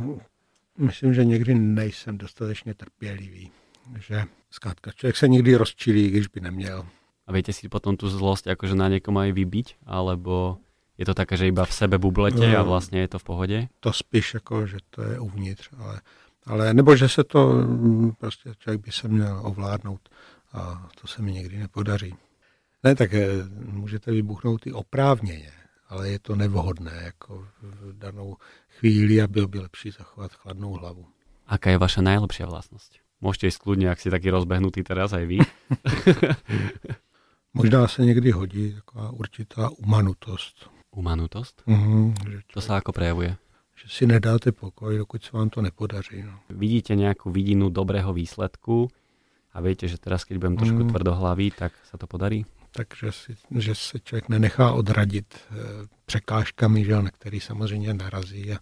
[0.79, 3.51] myslím, že někdy nejsem dostatečně trpělivý.
[3.99, 6.87] Že zkrátka, člověk se nikdy rozčilí, když by neměl.
[7.27, 9.83] A viete si potom tu zlost akože na někom aj vybiť?
[9.87, 10.63] Alebo
[10.95, 13.59] je to také, že iba v sebe bublete no, a vlastně je to v pohodě?
[13.81, 16.01] To spíš jako, že to je uvnitř, ale,
[16.47, 20.09] ale nebo že se to mm, prostě člověk by se měl ovládnout
[20.53, 22.15] a to se mi někdy nepodaří.
[22.87, 23.29] Ne, tak eh,
[23.59, 25.51] můžete vybuchnout i oprávněně,
[25.89, 28.37] ale je to nevhodné jako v danou
[28.79, 31.07] chvíli a bylo by lepší zachovat chladnou hlavu.
[31.47, 32.95] Aká je vaša najlepší vlastnost?
[33.21, 35.39] Můžete ísť kľudne, ak si taký rozbehnutý teraz aj vy.
[37.59, 40.71] Možná se někdy hodí taková určitá umanutost.
[40.91, 41.63] Umanutost?
[41.67, 43.37] Mm, že to se jako prejavuje?
[43.83, 46.23] Že si nedáte pokoj, dokud se vám to nepodaří.
[46.23, 46.39] No.
[46.51, 48.89] Vidíte nějakou vidinu dobrého výsledku
[49.53, 50.89] a víte, že teraz, keď budem trošku mm.
[50.91, 52.45] tvrdohlavý, tak se to podarí?
[52.77, 55.55] Takže si, že se člověk nenechá odradit eh,
[56.07, 58.59] překážkami, že, na který samozřejmě narazí a,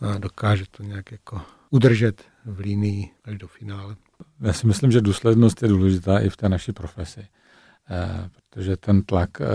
[0.00, 1.40] a dokáže to nějak jako
[1.70, 3.96] udržet v línii až do finále.
[4.40, 7.26] Já si myslím, že důslednost je důležitá i v té naší profesi,
[7.90, 9.46] eh, protože ten tlak, eh,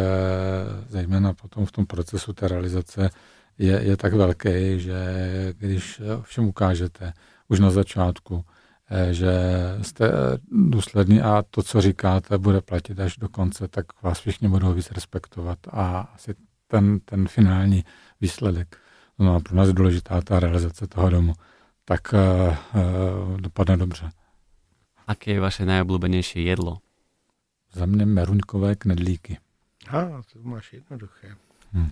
[0.88, 3.10] zejména potom v tom procesu té realizace,
[3.58, 4.98] je, je tak velký, že
[5.58, 7.14] když všem ukážete
[7.48, 8.46] už na začátku,
[9.12, 9.32] že
[9.82, 10.12] jste
[10.52, 14.92] důsledný a to, co říkáte, bude platit až do konce, tak vás všichni budou víc
[14.92, 16.36] respektovat a asi
[16.68, 17.84] ten, ten finální
[18.22, 18.78] výsledek,
[19.20, 21.34] no pro nás je důležitá ta realizace toho domu,
[21.86, 24.10] tak uh, dopadne dobře.
[25.08, 26.78] Aké je vaše nejoblubenější jedlo?
[27.74, 29.38] Za mě meruňkové knedlíky.
[29.90, 30.02] A,
[30.34, 31.36] to máš jednoduché.
[31.72, 31.92] Hmm.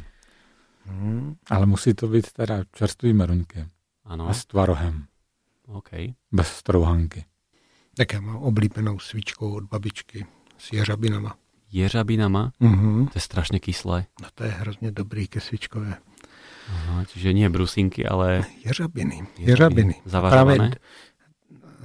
[0.85, 1.35] Hmm.
[1.49, 3.65] Ale musí to být teda čerstvý meruňky.
[4.05, 4.29] Ano.
[4.29, 5.05] A s tvarohem.
[5.67, 5.89] OK.
[6.31, 7.25] Bez strouhanky.
[7.97, 10.25] Tak já mám oblíbenou svíčkou od babičky
[10.57, 11.35] s jeřabinama.
[11.71, 12.51] Jeřabinama?
[12.59, 13.07] Mhm.
[13.07, 14.05] To je strašně kyslé.
[14.21, 15.97] No to je hrozně dobrý ke svíčkové.
[16.65, 18.41] Aha, čiže nie brusinky, ale...
[18.65, 19.27] Jeřabiny.
[19.37, 19.95] Jeřabiny.
[20.05, 20.55] Zavařované?
[20.55, 20.75] Právě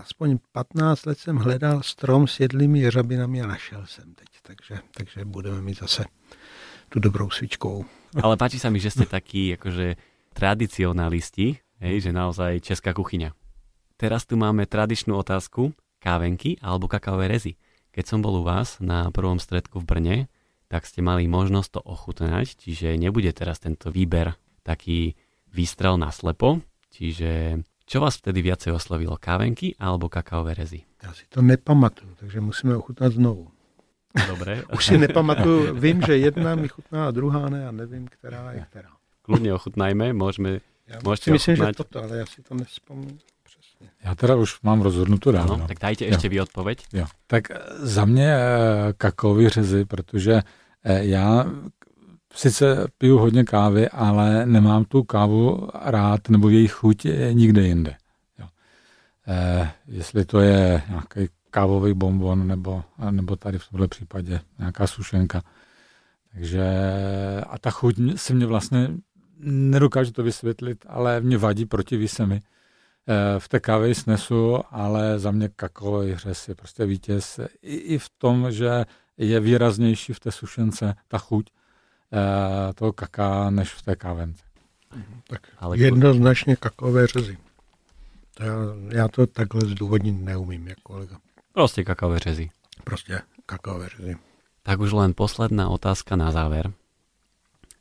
[0.01, 4.28] aspoň 15 let jsem hledal strom s jedlými jeřabinami a našel jsem teď.
[4.43, 6.05] Takže, takže budeme mít zase
[6.89, 7.85] tu dobrou svíčkovou.
[8.22, 9.95] Ale páči sa mi, že ste takí akože
[10.35, 13.31] tradicionalisti, hej, že naozaj česká kuchyňa.
[14.01, 17.61] Teraz tu máme tradičnú otázku, kávenky alebo kakaové rezy.
[17.92, 20.16] Keď som bol u vás na prvom stredku v Brne,
[20.72, 25.20] tak ste mali možnosť to ochutnať, čiže nebude teraz tento výber taký
[25.53, 30.88] výstrel na slepo, čiže čo vás vtedy viacej oslovilo, kávenky alebo kakaové rezy?
[31.05, 33.53] Já si to nepamatuju, takže musíme ochutnat znovu.
[34.16, 34.64] Dobre.
[34.76, 38.64] Už si nepamatuju, vím, že jedna mi chutná a druhá ne a nevím, která je
[38.64, 38.96] která.
[39.28, 41.76] Kľudne ochutnajme, môžeme, Já môžete si myslím, že ochutnať.
[41.76, 43.20] toto, ale já si to nespomínám.
[44.05, 45.55] Já teda už mám rozhodnutou dávno.
[45.55, 46.16] Áno, tak dajte Jo.
[46.16, 46.78] ešte vy odpoveď.
[46.93, 47.07] Jo.
[47.26, 50.43] Tak eh, za mě eh, kakaový řezy, protože
[50.85, 51.47] eh, já
[52.35, 57.97] sice piju hodně kávy, ale nemám tu kávu rád, nebo její chuť je nikde jinde.
[58.39, 58.47] Jo.
[59.28, 65.43] Eh, jestli to je nějaký kávový bonbon, nebo, nebo tady v tomhle případě nějaká sušenka.
[66.33, 66.64] Takže
[67.49, 68.89] a ta chuť se mě vlastně
[69.45, 72.37] nedokážu to vysvětlit, ale mě vadí, protiví se mi.
[72.37, 72.59] Eh,
[73.38, 77.40] V té kávě snesu, ale za mě kakaový řez je prostě vítěz.
[77.62, 78.84] I, I v tom, že
[79.16, 84.44] je výraznější v té sušence ta chuť eh, toho kaká, než v té kávence.
[85.28, 87.38] Tak Ale jednoznačně kakaové řezy.
[88.34, 88.55] To já,
[88.92, 91.18] já to takhle zdůvodnit neumím, jako kolega.
[91.53, 92.51] Proste kakaové řezy.
[92.84, 94.16] Prostě kakaové řezy.
[94.62, 96.72] Tak už len posledná otázka na záver.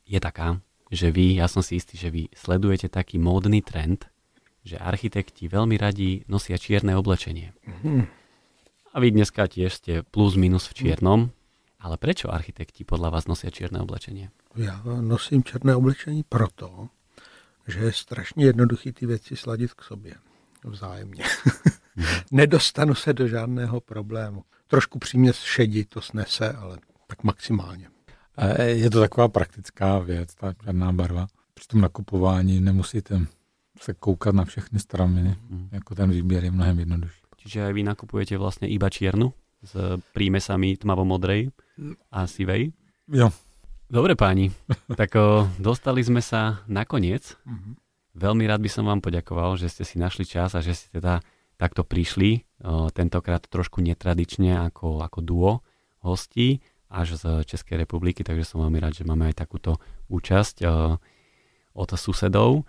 [0.06, 0.60] Je taká,
[0.90, 4.10] že vy, ja som si istý, že vy sledujete taký módny trend,
[4.64, 7.52] že architekti veľmi radi nosia čierne oblečenie.
[7.66, 8.20] Mhm.
[8.90, 11.30] A vy dneska tiež ste plus minus v čiernom,
[11.78, 14.34] ale prečo architekti podľa vás nosia čierne oblečenie?
[14.56, 16.88] Já nosím černé oblečení proto,
[17.66, 20.14] že je strašně jednoduchý ty věci sladit k sobě
[20.64, 21.24] vzájemně.
[22.32, 24.44] Nedostanu se do žádného problému.
[24.66, 27.88] Trošku přímě šedí to snese, ale tak maximálně.
[28.36, 31.26] Eh, Je to taková praktická věc, ta černá barva.
[31.54, 33.26] Při tom nakupování nemusíte
[33.80, 35.68] se koukat na všechny strany, Mhm.
[35.72, 37.20] jako ten výběr je mnohem jednodušší.
[37.40, 39.32] Čiže aj vy nakupujete vlastne iba čiernu
[39.64, 39.72] s
[40.12, 41.48] prímesami tmavo-modrej
[42.12, 42.76] a sivej?
[43.08, 43.32] Jo,
[43.90, 44.52] Dobre páni,
[45.00, 47.34] tak o, dostali sme sa na koniec.
[48.14, 51.24] Veľmi rád by som vám poďakoval, že ste si našli čas a že ste teda
[51.56, 55.52] takto prišli, o, tentokrát trošku netradične ako, ako duo
[56.00, 61.00] hostí až z Českej republiky, takže som veľmi rád, že máme aj takúto účasť o,
[61.74, 62.62] od susedov.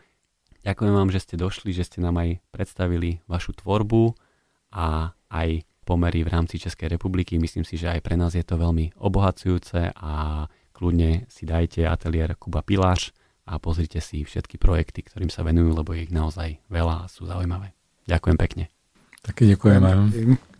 [0.61, 4.13] Ďakujem vám, že ste došli, že ste nám aj predstavili vašu tvorbu
[4.77, 7.41] a aj pomery v rámci Českej republiky.
[7.41, 12.37] Myslím si, že aj pre nás je to veľmi obohacujúce a kľudne si dajte ateliér
[12.37, 13.09] Kuba Piláš
[13.49, 17.25] a pozrite si všetky projekty, ktorým sa venujú, lebo je ich naozaj veľa a sú
[17.25, 17.73] zaujímavé.
[18.05, 18.65] Ďakujem pekne.
[19.21, 20.09] taky děkujeme.
[20.09, 20.50] Díky.